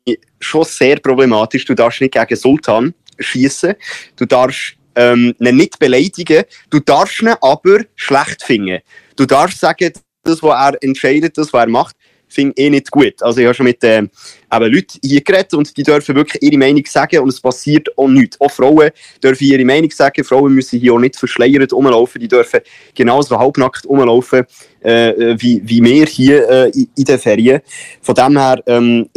ich 0.05 0.19
schon 0.41 0.65
sehr 0.65 0.99
problematisch, 0.99 1.65
du 1.65 1.75
darfst 1.75 2.01
nicht 2.01 2.15
gegen 2.15 2.37
Sultan 2.37 2.95
schießen, 3.19 3.75
du 4.17 4.25
darfst 4.25 4.75
ähm, 4.97 5.35
ihn 5.39 5.57
nicht 5.57 5.79
beleidigen, 5.79 6.45
du 6.71 6.81
darfst 6.81 7.23
ihn 7.23 7.29
aber 7.29 7.85
schlecht 7.95 8.43
finden. 8.43 8.81
Du 9.17 9.27
darfst 9.27 9.61
sagen, 9.61 9.93
das, 10.25 10.43
was 10.43 10.73
er 10.73 10.83
entscheidet, 10.83 11.37
das, 11.39 11.53
was 11.53 11.65
er 11.65 11.69
macht, 11.69 11.97
finde 12.35 12.55
ich 12.57 12.65
eh 12.65 12.71
nicht 12.71 12.91
gut. 12.91 13.23
Also 13.23 13.41
ich 13.41 13.47
habe 13.47 13.55
schon 13.55 13.65
mit 13.65 13.83
äh, 13.85 13.99
eben 13.99 14.11
Leuten 14.51 14.99
hier 15.03 15.21
geredet 15.21 15.55
und 15.55 15.77
die 15.77 15.83
dürfen 15.83 16.15
wirklich 16.15 16.43
ihre 16.43 16.59
Meinung 16.59 16.85
sagen 16.87 17.21
und 17.21 17.29
es 17.29 17.41
passiert 17.41 17.89
auch 17.97 18.09
nichts. 18.09 18.41
Auch 18.41 18.51
Frauen 18.51 18.91
dürfen 19.23 19.45
ihre 19.45 19.65
Meinung 19.65 19.91
sagen. 19.91 20.25
Frauen 20.25 20.55
müssen 20.55 20.81
hier 20.81 20.95
auch 20.95 20.99
nicht 20.99 21.17
verschleiert 21.17 21.73
rumlaufen. 21.73 22.21
Die 22.21 22.29
dürfen 22.29 22.61
genauso 22.95 23.39
halbnackt 23.39 23.87
rumlaufen 23.87 24.45
äh, 24.81 25.37
wie, 25.39 25.63
wie 25.65 25.83
wir 25.83 26.07
hier 26.07 26.49
äh, 26.49 26.71
in, 26.71 26.89
in 26.97 27.05
den 27.05 27.19
Ferien. 27.19 27.61
Von 28.03 28.15
dem 28.15 28.39
her 28.39 28.63
ähm, 28.67 29.09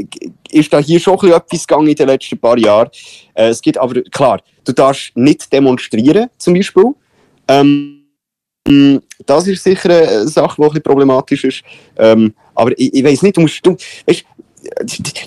ist 0.49 0.71
da 0.71 0.80
hier 0.80 0.99
schon 0.99 1.15
etwas 1.32 1.67
gegangen 1.67 1.88
in 1.88 1.95
den 1.95 2.08
letzten 2.08 2.38
paar 2.38 2.58
Jahren. 2.58 2.89
Äh, 3.34 3.49
es 3.49 3.62
gibt 3.62 3.77
aber, 3.77 4.01
klar, 4.03 4.41
du 4.65 4.71
darfst 4.71 5.12
nicht 5.15 5.51
demonstrieren, 5.51 6.30
zum 6.38 6.53
Beispiel. 6.53 6.93
Ähm, 7.47 8.03
das 9.25 9.47
ist 9.47 9.63
sicher 9.63 9.89
eine 9.89 10.27
Sache, 10.27 10.62
die 10.62 10.77
ein 10.77 10.84
problematisch 10.84 11.43
ist. 11.45 11.63
Ähm, 11.97 12.34
aber 12.58 12.72
ich, 12.78 12.93
ich 12.93 13.04
weiß 13.04 13.22
nicht, 13.22 13.38
du 13.38 13.41
musst, 13.41 13.65
du, 13.65 13.78
weißt, 14.06 14.26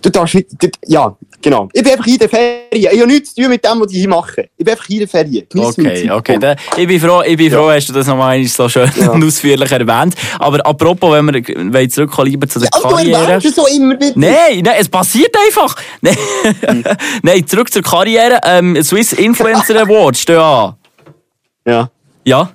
du 0.03 0.11
darfst 0.11 0.35
nicht, 0.35 0.49
du, 0.59 0.69
ja, 0.87 1.17
genau. 1.41 1.69
Ich 1.73 1.83
bin 1.83 1.93
einfach 1.93 2.07
in 2.07 2.19
der 2.19 2.29
Ferien. 2.29 2.67
Ich 2.73 2.87
habe 3.01 3.07
nichts 3.07 3.35
zu 3.35 3.43
tun 3.43 3.51
mit 3.51 3.65
dem, 3.65 3.81
was 3.81 3.93
ich 3.93 3.99
hier 3.99 4.09
mache. 4.09 4.49
Ich 4.57 4.65
bin 4.65 4.73
einfach 4.73 4.89
in 4.89 4.99
der 4.99 5.09
Ferien. 5.09 5.47
Genieß 5.49 5.79
Okay, 5.79 6.11
okay. 6.11 6.39
Da, 6.39 6.57
ich 6.77 6.87
bin 6.87 7.01
froh, 7.01 7.23
ich 7.25 7.37
bin 7.37 7.51
froh 7.51 7.71
hast 7.71 7.89
du 7.89 7.93
das 7.93 8.07
nochmal 8.07 8.45
so 8.45 8.69
schön 8.69 8.91
Ja. 8.97 9.11
und 9.13 9.25
ausführlich 9.25 9.71
erwähnt. 9.71 10.15
Aber 10.39 10.65
apropos, 10.67 11.13
wenn 11.13 11.27
wir 11.27 11.73
wollen 11.73 11.91
zurückkommen 11.91 12.29
lieber 12.29 12.49
zu 12.49 12.59
der 12.59 12.69
du 12.71 12.81
Karriere. 12.81 13.37
es 13.37 13.55
so 13.55 13.67
immer 13.67 13.95
wieder. 13.95 14.13
Nein, 14.17 14.63
nein, 14.63 14.77
es 14.79 14.89
passiert 14.89 15.35
einfach. 15.47 15.77
Nein, 16.01 16.85
nein 17.23 17.47
zurück 17.47 17.73
zur 17.73 17.83
Karriere. 17.83 18.41
Ähm, 18.45 18.83
Swiss 18.83 19.13
Influencer 19.13 19.81
Award 19.83 20.17
steht 20.17 20.37
an. 20.37 20.75
Ja. 21.67 21.91
Ja. 22.25 22.51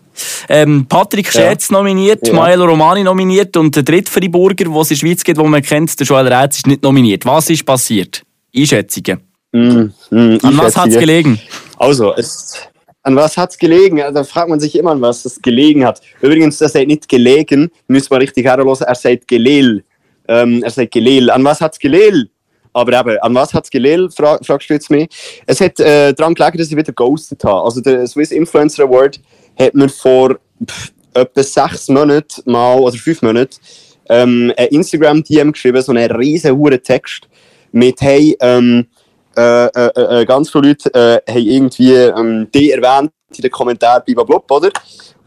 Ähm, 0.50 0.86
Patrick 0.88 1.32
Scherz 1.32 1.70
nominiert, 1.70 2.28
Ja. 2.28 2.34
Maelo 2.34 2.66
Romani 2.66 3.04
nominiert 3.04 3.56
und 3.58 3.76
der 3.76 3.84
dritte 3.84 4.12
Freiburger, 4.12 4.66
der 4.66 4.76
es 4.76 4.92
in 4.92 4.96
der 4.98 5.08
Schweiz 5.08 5.24
gibt, 5.24 5.38
den 5.40 5.50
man 5.50 5.62
kennt, 5.62 6.00
der 6.00 6.06
Joel 6.08 6.28
Rätz, 6.32 6.58
ist 6.58 6.68
nicht 6.68 6.84
nominiert. 6.84 7.26
Was 7.26 7.50
ist 7.50 7.66
passiert? 7.66 8.24
Einschätzungen. 8.56 9.20
Mm, 9.52 9.92
mm, 10.10 10.38
An 10.44 10.58
was 10.58 10.76
hat 10.78 10.90
es 10.90 11.00
gelegen? 11.00 11.40
Also, 11.78 12.14
es, 12.16 12.56
an 13.04 13.16
was 13.16 13.38
hat 13.38 13.52
es 13.52 13.58
gelegen? 13.58 13.98
Ja, 13.98 14.12
Da 14.12 14.24
fragt 14.24 14.50
man 14.50 14.60
sich 14.60 14.76
immer, 14.78 14.92
an 14.92 15.02
was 15.02 15.24
es 15.26 15.42
gelegen 15.42 15.86
hat. 15.86 16.02
Übrigens, 16.22 16.60
er 16.62 16.70
sagt 16.70 16.88
nicht 16.88 17.08
gelegen, 17.08 17.70
müssen 17.88 18.12
wir 18.12 18.20
richtig 18.20 18.46
herhören, 18.46 18.68
er 18.86 18.96
sagt 18.96 19.28
gelel. 19.28 19.84
Ähm, 20.28 20.64
er 20.64 20.72
sagt 20.72 20.92
gelel. 20.92 21.30
An 21.30 21.44
was 21.44 21.62
hat 21.62 21.74
es 21.74 21.80
gelel? 21.80 22.30
Aber 22.76 23.00
eben, 23.00 23.18
an 23.20 23.34
was 23.34 23.54
hat 23.54 23.64
es 23.64 23.70
gelel, 23.70 24.10
fra 24.12 24.38
fragst 24.44 24.70
du 24.70 24.74
jetzt 24.74 24.92
mich. 24.92 25.08
Es 25.46 25.62
hat 25.62 25.80
äh, 25.80 26.14
daran 26.14 26.36
gelegen, 26.36 26.58
dass 26.58 26.70
ich 26.70 26.76
wieder 26.76 26.92
ghostet 26.92 27.42
habe. 27.46 27.64
Also 27.64 27.80
der 27.80 28.06
Swiss 28.06 28.32
Influencer 28.32 28.84
Award 28.84 29.22
hat 29.58 29.74
mir 29.74 29.88
vor 29.88 30.38
pff, 30.70 30.92
etwa 31.14 31.42
sechs 31.42 31.88
Monaten 31.88 32.52
mal, 32.52 32.78
oder 32.78 32.98
fünf 32.98 33.22
Monaten, 33.22 33.56
ähm, 34.10 34.52
ein 34.58 34.68
Instagram-DM 34.68 35.54
geschrieben, 35.54 35.82
so 35.82 35.94
einen 35.94 36.12
riesen 36.12 36.58
hohen 36.58 36.84
Text 36.84 37.30
mit, 37.72 38.02
hey, 38.02 38.36
ähm, 38.42 38.88
äh, 39.38 39.68
äh, 39.68 40.22
äh, 40.22 40.26
ganz 40.26 40.50
viele 40.50 40.68
Leute 40.68 40.94
äh, 40.94 41.32
haben 41.32 41.48
irgendwie 41.48 41.94
ähm, 41.94 42.50
die 42.54 42.72
erwähnt 42.72 43.12
in 43.38 43.42
den 43.42 43.52
Kommentaren 43.52 44.04
blablabla, 44.06 44.58
oder? 44.58 44.70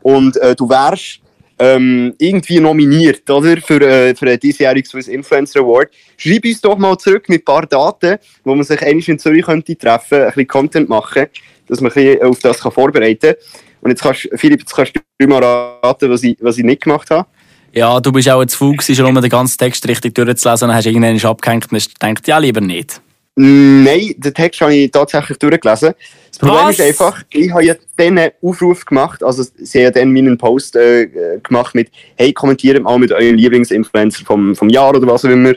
Und 0.02 0.36
äh, 0.36 0.54
du 0.54 0.68
wärst 0.68 1.20
ähm, 1.58 2.14
irgendwie 2.18 2.60
nominiert, 2.60 3.28
oder? 3.30 3.56
Für, 3.58 3.80
äh, 3.80 4.14
für 4.14 4.26
einen 4.26 4.40
diesjährigen 4.40 4.88
Swiss 4.88 5.08
Influencer 5.08 5.60
Award. 5.60 5.90
Schreib 6.16 6.44
uns 6.44 6.60
doch 6.60 6.78
mal 6.78 6.96
zurück 6.98 7.28
mit 7.28 7.42
ein 7.42 7.44
paar 7.44 7.66
Daten, 7.66 8.18
wo 8.44 8.54
man 8.54 8.64
sich 8.64 8.80
einmal 8.82 9.04
in 9.06 9.18
Zürich 9.18 9.44
könnte 9.44 9.76
treffen, 9.76 10.20
ein 10.20 10.26
bisschen 10.26 10.48
Content 10.48 10.88
machen, 10.88 11.26
dass 11.66 11.80
man 11.80 11.92
ein 11.92 12.22
auf 12.22 12.38
das 12.40 12.60
kann 12.60 12.72
vorbereiten 12.72 13.34
kann. 13.34 13.36
Und 13.80 13.90
jetzt 13.90 14.02
kannst, 14.02 14.28
Philipp, 14.34 14.60
jetzt 14.60 14.74
kannst 14.74 14.94
du 14.94 15.26
mal 15.26 15.42
raten, 15.42 16.10
was 16.10 16.22
ich, 16.22 16.36
was 16.40 16.58
ich 16.58 16.64
nicht 16.64 16.82
gemacht 16.82 17.10
habe. 17.10 17.28
Ja, 17.72 18.00
du 18.00 18.10
bist 18.12 18.28
auch 18.28 18.44
zu 18.46 18.56
faul 18.56 18.76
gewesen, 18.76 19.04
um 19.04 19.14
den 19.14 19.30
ganzen 19.30 19.58
Text 19.58 19.86
richtig 19.86 20.14
durchzulesen, 20.14 20.68
dann 20.68 20.76
hast 20.76 20.86
du 20.86 20.90
irgendwann 20.90 21.30
abgehängt 21.30 21.70
und 21.70 21.76
hast 21.76 22.00
gedacht, 22.00 22.26
ja, 22.26 22.38
lieber 22.38 22.60
nicht. 22.60 23.00
Nein, 23.40 24.14
den 24.16 24.34
Text 24.34 24.60
habe 24.60 24.74
ich 24.74 24.90
tatsächlich 24.90 25.38
durchgelesen. 25.38 25.94
Das 26.28 26.38
Problem 26.40 26.66
Was? 26.66 26.78
ist 26.78 26.80
einfach, 26.80 27.22
ich 27.30 27.52
habe 27.52 27.64
ja 27.64 27.74
dann 27.96 28.18
einen 28.18 28.32
Aufruf 28.42 28.84
gemacht, 28.84 29.22
also 29.22 29.44
sie 29.44 29.78
haben 29.78 29.84
ja 29.84 29.90
dann 29.92 30.12
meinen 30.12 30.36
Post 30.36 30.74
äh, 30.74 31.38
gemacht 31.40 31.72
mit 31.72 31.88
«Hey, 32.16 32.32
kommentiert 32.32 32.82
mal 32.82 32.98
mit 32.98 33.12
eurem 33.12 33.36
Lieblingsinfluencer 33.36 34.24
vom, 34.24 34.56
vom 34.56 34.68
Jahr 34.68 34.90
oder 34.90 35.06
was 35.06 35.24
auch 35.24 35.28
immer, 35.28 35.52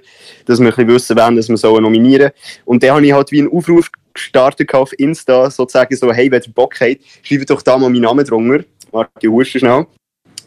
dass 0.46 0.60
wir 0.60 0.68
ein 0.68 0.76
bisschen 0.76 0.88
wissen 0.90 1.18
wollen, 1.18 1.36
dass 1.36 1.50
wir 1.50 1.58
so 1.58 1.80
nominieren 1.80 2.30
Und 2.66 2.84
dann 2.84 2.92
habe 2.92 3.06
ich 3.08 3.14
halt 3.14 3.32
wie 3.32 3.40
einen 3.40 3.52
Aufruf 3.52 3.90
gestartet 4.14 4.72
auf 4.76 4.94
Insta, 5.00 5.50
sozusagen 5.50 5.96
so 5.96 6.14
«Hey, 6.14 6.30
wenn 6.30 6.44
ihr 6.44 6.54
Bock 6.54 6.80
habt, 6.80 7.02
schreibt 7.24 7.50
doch 7.50 7.64
da 7.64 7.80
mal 7.80 7.90
meinen 7.90 8.04
Namen 8.04 8.24
drunter.» 8.24 8.64
Warte, 8.92 9.10
ich 9.22 9.28
huste 9.28 9.58
schnell. 9.58 9.88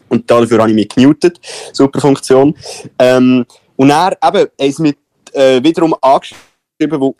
Und 0.07 0.31
dafür 0.31 0.59
habe 0.59 0.69
ich 0.69 0.75
mich 0.75 0.87
gemutet. 0.87 1.41
Super 1.73 1.99
Funktion. 1.99 2.55
Ähm, 2.97 3.45
und 3.75 3.89
dann 3.89 4.13
eben, 4.23 4.47
haben 4.57 4.71
sie 4.71 4.81
mich 4.81 4.95
äh, 5.33 5.61
wiederum 5.61 5.95
angeschrieben, 5.99 6.54
wo 6.79 7.15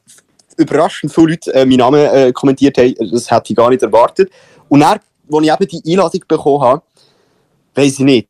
überraschend 0.58 1.14
viele 1.14 1.28
Leute 1.28 1.54
äh, 1.54 1.66
meinen 1.66 1.78
Namen 1.78 2.06
äh, 2.06 2.32
kommentiert 2.34 2.78
haben. 2.78 2.94
Das 3.12 3.30
hätte 3.30 3.52
ich 3.52 3.56
gar 3.56 3.70
nicht 3.70 3.84
erwartet. 3.84 4.32
Und 4.70 4.82
dann, 4.82 5.00
als 5.32 5.44
ich 5.44 5.52
eben 5.52 5.68
die 5.84 5.92
Einladung 5.92 6.22
bekommen 6.28 6.62
habe, 6.62 6.82
weiss 7.74 7.94
ich 7.94 8.00
nicht, 8.00 8.28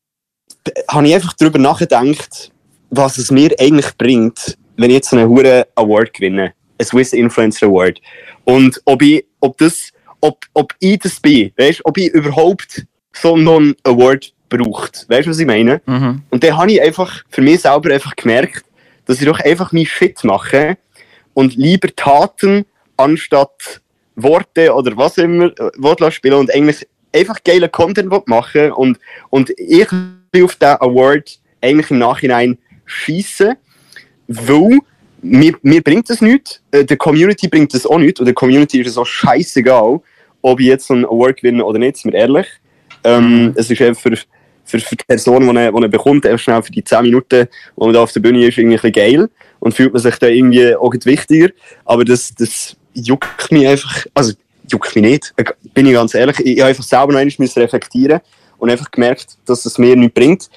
habe 0.89 1.07
ich 1.07 1.13
einfach 1.13 1.33
darüber 1.33 1.59
nachgedacht, 1.59 2.51
was 2.89 3.17
es 3.17 3.31
mir 3.31 3.53
eigentlich 3.59 3.95
bringt, 3.97 4.57
wenn 4.77 4.89
ich 4.89 4.95
jetzt 4.95 5.09
so 5.09 5.17
einen 5.17 5.29
hohen 5.29 5.63
Award 5.75 6.13
gewinne. 6.13 6.53
Ein 6.77 6.85
Swiss 6.85 7.13
Influencer 7.13 7.67
Award. 7.67 8.01
Und 8.43 8.81
ob 8.85 9.01
ich, 9.01 9.25
ob 9.39 9.57
das, 9.57 9.91
ob, 10.21 10.45
ob 10.53 10.73
ich 10.79 10.99
das 10.99 11.19
bin, 11.19 11.51
weißt, 11.57 11.81
ob 11.83 11.97
ich 11.97 12.09
überhaupt 12.09 12.85
so 13.13 13.35
einen 13.35 13.75
Award 13.83 14.33
braucht. 14.49 15.05
Weißt 15.09 15.27
du, 15.27 15.31
was 15.31 15.39
ich 15.39 15.47
meine? 15.47 15.81
Mhm. 15.85 16.23
Und 16.29 16.43
dann 16.43 16.57
habe 16.57 16.71
ich 16.71 16.81
einfach 16.81 17.23
für 17.29 17.41
mich 17.41 17.61
selber 17.61 17.93
einfach 17.93 18.15
gemerkt, 18.15 18.65
dass 19.05 19.19
ich 19.19 19.25
doch 19.25 19.39
einfach 19.39 19.71
meinen 19.71 19.85
Shit 19.85 20.23
mache 20.23 20.77
und 21.35 21.55
lieber 21.55 21.89
Taten 21.95 22.65
anstatt 22.97 23.81
Worte 24.15 24.73
oder 24.73 24.97
was 24.97 25.17
immer 25.19 25.51
äh, 25.59 26.11
spielen 26.11 26.35
und 26.35 26.53
eigentlich 26.53 26.87
einfach 27.13 27.43
geilen 27.43 27.71
Content 27.71 28.27
machen 28.27 28.71
und, 28.71 28.97
und 29.29 29.51
ich 29.57 29.87
auf 29.91 30.55
diesen 30.55 30.77
Award 30.79 31.39
eigentlich 31.61 31.91
im 31.91 31.99
Nachhinein 31.99 32.57
schießen, 32.85 33.55
weil 34.27 34.79
mir, 35.21 35.53
mir 35.61 35.81
bringt 35.81 36.09
das 36.09 36.21
nichts, 36.21 36.61
äh, 36.71 36.83
der 36.83 36.97
Community 36.97 37.47
bringt 37.47 37.73
das 37.73 37.85
auch 37.85 37.99
nichts 37.99 38.19
und 38.19 38.25
der 38.25 38.33
Community 38.33 38.81
ist 38.81 38.87
es 38.87 38.97
auch 38.97 39.05
scheißegal, 39.05 40.01
ob 40.41 40.59
ich 40.59 40.67
jetzt 40.67 40.89
einen 40.91 41.05
Award 41.05 41.37
gewinne 41.37 41.63
oder 41.63 41.79
nicht, 41.79 41.97
sind 41.97 42.13
wir 42.13 42.19
ehrlich. 42.19 42.47
Ähm, 43.03 43.53
es 43.55 43.69
ist 43.69 43.81
einfach 43.81 44.01
für, 44.01 44.17
für, 44.63 44.79
für 44.79 44.95
die 44.95 45.03
Person, 45.07 45.47
die 45.47 45.57
er, 45.57 45.71
bekommt, 45.89 46.25
einfach 46.25 46.39
schnell 46.39 46.61
für 46.63 46.71
die 46.71 46.83
10 46.83 47.01
Minuten, 47.01 47.47
wo 47.75 47.85
man 47.85 47.93
da 47.93 48.03
auf 48.03 48.11
der 48.11 48.19
Bühne 48.19 48.45
ist, 48.45 48.57
irgendwie 48.57 48.91
geil 48.91 49.29
und 49.65 49.73
fühlt 49.73 49.93
man 49.93 50.01
sich 50.01 50.15
da 50.17 50.27
irgendwie 50.27 50.75
auch 50.75 50.93
wichtiger. 50.93 51.49
Aber 51.85 52.05
das, 52.05 52.35
das 52.35 52.77
juckt 52.93 53.51
mich 53.51 53.67
einfach, 53.67 54.05
also 54.13 54.33
juckt 54.69 54.95
mich 54.95 55.03
nicht, 55.03 55.33
äh, 55.37 55.43
bin 55.73 55.87
ich 55.87 55.93
ganz 55.93 56.13
ehrlich. 56.13 56.39
Ich, 56.39 56.45
ich 56.45 56.59
habe 56.59 56.69
einfach 56.69 56.83
selber 56.83 57.13
noch 57.13 57.19
einmal 57.19 57.47
reflektieren 57.55 58.21
und 58.59 58.69
einfach 58.69 58.91
gemerkt, 58.91 59.37
dass 59.45 59.65
es 59.65 59.79
mir 59.79 59.95
nichts 59.95 60.13
bringt. 60.13 60.49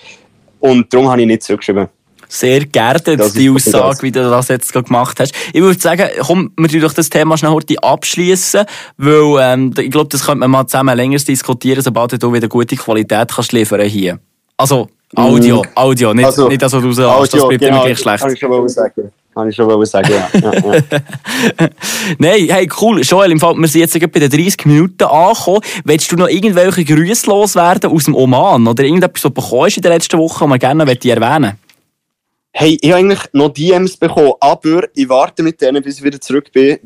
Und 0.61 0.93
darum 0.93 1.09
habe 1.09 1.23
ich 1.23 1.27
nicht 1.27 1.43
zurückgeschrieben. 1.43 1.89
Sehr 2.29 2.67
geerdet, 2.67 3.19
ist 3.19 3.39
die. 3.39 3.49
Aussage, 3.49 4.03
wie 4.03 4.13
du 4.13 4.29
das 4.29 4.49
jetzt 4.49 4.75
gemacht 4.75 5.19
hast. 5.21 5.35
Ich 5.55 5.63
würde 5.63 5.81
sagen, 5.81 6.07
komm, 6.21 6.53
wir 6.59 6.69
tun 6.69 6.83
doch 6.83 6.93
das 6.93 7.09
Thema 7.09 7.39
schnell 7.39 7.53
heute 7.53 7.83
abschließen, 7.83 8.67
weil 8.99 9.37
ähm, 9.41 9.73
ich 9.79 9.91
glaube, 9.91 10.11
das 10.11 10.27
könnte 10.27 10.41
man 10.41 10.51
mal 10.51 10.67
zusammen 10.67 10.95
länger 10.95 11.17
diskutieren, 11.17 11.81
sobald 11.81 12.23
du 12.23 12.33
wieder 12.35 12.49
gute 12.49 12.77
Qualität 12.77 13.31
kannst 13.35 13.53
liefern 13.53 13.81
hier. 13.89 14.19
Also, 14.59 14.91
Audio, 15.15 15.63
Audio, 15.75 16.13
nicht, 16.13 16.27
Also, 16.27 16.49
nicht 16.49 16.61
das, 16.61 16.73
was 16.73 16.83
du 16.83 16.89
raushast, 16.89 17.35
das 17.35 17.49
bleibt 17.49 17.63
immer 17.63 17.83
gleich 17.85 17.99
schlecht. 17.99 18.23
Kann 18.23 18.33
ich 18.33 18.39
schon 18.39 18.51
mal 18.51 18.69
sagen. 18.69 19.13
Kann 19.35 19.49
ich 19.49 19.57
schon 19.57 19.67
mal 19.67 19.87
sagen, 19.87 20.11
ja. 20.11 20.41
ja, 20.41 20.53
ja. 20.53 20.83
Nein, 22.19 22.49
hey, 22.49 22.69
cool. 22.81 23.01
Joel, 23.03 23.33
im 23.33 23.41
Fall, 23.41 23.55
wir 23.55 23.69
sind 23.69 23.81
jetzt 23.81 24.13
bei 24.13 24.21
den 24.21 24.31
30 24.31 24.67
Minuten 24.67 25.05
angekommen. 25.05 25.61
Willst 25.85 26.13
du 26.13 26.17
noch 26.17 26.29
irgendwelche 26.29 26.85
Grüße 26.85 27.27
loswerden 27.27 27.91
aus 27.91 28.05
dem 28.05 28.15
Oman? 28.15 28.67
Oder 28.67 28.85
irgendetwas, 28.85 29.25
was 29.25 29.33
du 29.33 29.41
bekommen 29.41 29.63
hast 29.65 29.77
in 29.77 29.83
den 29.83 29.93
letzten 29.93 30.19
Wochen, 30.19 30.45
und 30.45 30.51
wir 30.51 30.59
gerne 30.59 30.85
möchte 30.85 31.11
erwähnen 31.11 31.57
Hey, 32.53 32.79
ich 32.81 32.91
habe 32.91 33.01
eigentlich 33.01 33.21
noch 33.33 33.51
DMs 33.51 33.97
bekommen, 33.97 34.33
aber 34.41 34.89
ich 34.95 35.09
warte 35.09 35.43
mit 35.43 35.61
denen, 35.61 35.83
bis 35.83 35.99
ich 35.99 36.05
wieder 36.05 36.21
zurück 36.21 36.51
bin. 36.53 36.79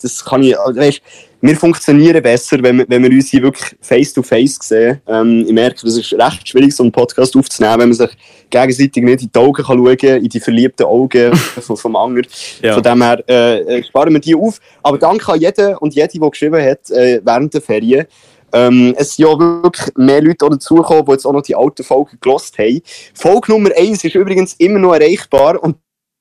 Das 0.00 0.24
kann 0.24 0.42
ich, 0.42 0.58
also 0.58 0.80
weißt, 0.80 1.02
wir 1.40 1.56
funktionieren 1.56 2.22
besser, 2.22 2.62
wenn 2.62 2.78
wir, 2.78 2.86
wenn 2.88 3.02
wir 3.02 3.10
uns 3.10 3.28
hier 3.28 3.42
wirklich 3.42 3.76
face 3.80 4.12
to 4.12 4.22
face 4.22 4.58
sehen. 4.60 5.00
Ähm, 5.06 5.44
ich 5.46 5.52
merke, 5.52 5.86
es 5.86 5.96
ist 5.96 6.12
recht 6.12 6.48
schwierig, 6.48 6.74
so 6.74 6.82
einen 6.82 6.92
Podcast 6.92 7.36
aufzunehmen, 7.36 7.80
wenn 7.80 7.88
man 7.90 7.96
sich 7.96 8.10
gegenseitig 8.50 9.04
nicht 9.04 9.22
in 9.22 9.30
die 9.32 9.38
Augen 9.38 9.62
kann 9.62 9.78
schauen 9.78 9.96
kann, 9.96 10.22
in 10.22 10.28
die 10.28 10.40
verliebten 10.40 10.84
Augen 10.84 11.34
vom, 11.60 11.76
vom 11.76 11.96
Anger. 11.96 12.22
Ja. 12.62 12.74
Von 12.74 12.82
dem 12.82 13.02
her 13.02 13.22
äh, 13.28 13.78
äh, 13.78 13.84
sparen 13.84 14.12
wir 14.12 14.20
die 14.20 14.34
auf. 14.34 14.60
Aber 14.82 14.98
danke 14.98 15.32
an 15.32 15.40
jeden 15.40 15.76
und 15.76 15.94
jede, 15.94 16.08
die 16.08 16.18
geschrieben 16.18 16.62
hat 16.62 16.90
äh, 16.90 17.20
während 17.22 17.54
der 17.54 17.62
Ferien. 17.62 18.06
Ähm, 18.52 18.94
es 18.96 19.14
sind 19.14 19.28
ja 19.28 19.38
wirklich 19.38 19.94
mehr 19.96 20.22
Leute 20.22 20.46
auch 20.46 20.50
dazugekommen, 20.50 21.04
die 21.04 21.12
jetzt 21.12 21.26
auch 21.26 21.32
noch 21.32 21.42
die 21.42 21.54
alten 21.54 21.84
Folgen 21.84 22.18
gelost 22.20 22.58
haben. 22.58 22.80
Folge 23.14 23.52
Nummer 23.52 23.70
1 23.76 24.02
ist 24.02 24.14
übrigens 24.14 24.54
immer 24.54 24.78
noch 24.78 24.94
erreichbar 24.94 25.62
und 25.62 25.76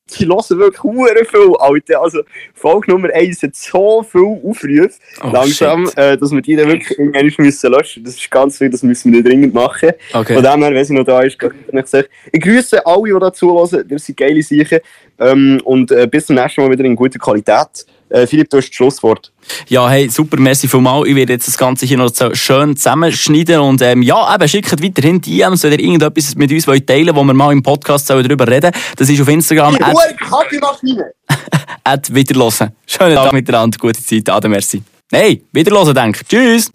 sie 0.08 0.26
hören 0.26 0.60
wirklich 0.60 0.84
hure 0.84 1.26
viel, 1.26 1.56
Alter. 1.60 2.02
Also, 2.02 2.22
Folge 2.54 2.92
Nummer 2.92 3.10
1 3.14 3.44
hat 3.44 3.56
so 3.56 4.04
viel 4.04 4.22
Aufrufe, 4.22 4.90
Oh, 5.24 5.30
langsam, 5.32 5.90
äh, 5.96 6.18
dass 6.18 6.32
wir 6.32 6.42
die 6.42 6.56
dann 6.56 6.68
wirklich 6.68 6.98
irgendwann 6.98 7.46
müssen 7.46 7.72
löschen. 7.72 8.04
Das 8.04 8.16
ist 8.16 8.30
ganz 8.32 8.58
viel, 8.58 8.70
das 8.70 8.84
müssen 8.84 9.12
wir 9.12 9.22
nicht 9.22 9.30
dringend 9.30 9.54
machen. 9.54 9.92
Okay. 10.14 10.34
Von 10.36 10.44
dem 10.44 10.64
her, 10.64 10.74
wenn 10.74 10.86
sie 10.86 10.94
noch 10.94 11.06
da 11.06 11.22
ist, 11.22 11.38
kann 11.40 11.52
ich 11.72 11.88
sagen, 11.88 12.08
ich 12.32 12.42
grüße 12.42 12.86
alle, 12.86 13.14
die 13.14 13.20
da 13.20 13.34
zuhören. 13.34 13.86
Ihr 13.90 14.00
seid 14.00 14.18
geile 14.18 14.42
Sachen. 14.42 14.80
Ähm, 15.20 15.60
und 15.64 15.92
äh, 15.92 16.08
bis 16.08 16.28
zum 16.28 16.36
nächsten 16.36 16.62
Mal 16.62 16.72
wieder 16.72 16.84
in 16.86 16.96
guter 16.96 17.20
Qualität. 17.20 17.86
Äh, 18.10 18.26
Philipp, 18.26 18.50
du 18.50 18.58
hast 18.58 18.70
das 18.70 18.76
Schlusswort. 18.76 19.32
Ja, 19.68 19.90
hey, 19.90 20.10
super, 20.10 20.40
merci 20.40 20.68
vielmals. 20.68 21.08
Ich 21.08 21.16
werde 21.16 21.34
jetzt 21.34 21.48
das 21.48 21.58
Ganze 21.58 21.86
hier 21.86 21.98
noch 21.98 22.10
so 22.14 22.34
schön 22.34 22.76
zusammenschneiden 22.76 23.60
und 23.60 23.82
ähm, 23.82 24.02
ja, 24.02 24.34
eben, 24.34 24.48
schickt 24.48 24.84
weiterhin 24.84 25.22
DMs, 25.22 25.64
wenn 25.64 25.74
ihr 25.74 25.80
irgendetwas 25.80 26.36
mit 26.36 26.52
uns 26.52 26.68
wollt 26.68 26.88
teilen 26.88 27.08
wollt, 27.08 27.18
wo 27.18 27.24
wir 27.24 27.34
mal 27.34 27.52
im 27.52 27.64
Podcast 27.64 28.08
sollen 28.08 28.28
darüber 28.28 28.48
reden 28.48 28.72
Das 28.96 29.10
ist 29.10 29.22
auf 29.22 29.28
Instagram 29.28 29.76
Die 29.76 29.80
Kaffeemaschine! 30.26 31.12
at 31.84 32.14
wiederhören. 32.14 32.72
Schönen 32.86 33.16
Tag 33.16 33.34
miteinander, 33.34 33.78
gute 33.78 34.04
Zeit, 34.04 34.30
Ade, 34.30 34.50
merci. 34.50 34.82
Hey, 35.12 35.44
wiederhören, 35.52 35.94
denk. 35.94 36.22
Tschüss! 36.28 36.70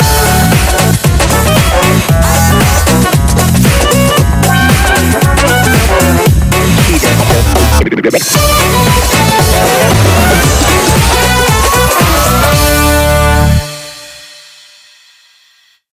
Cheetah. 6.87 7.33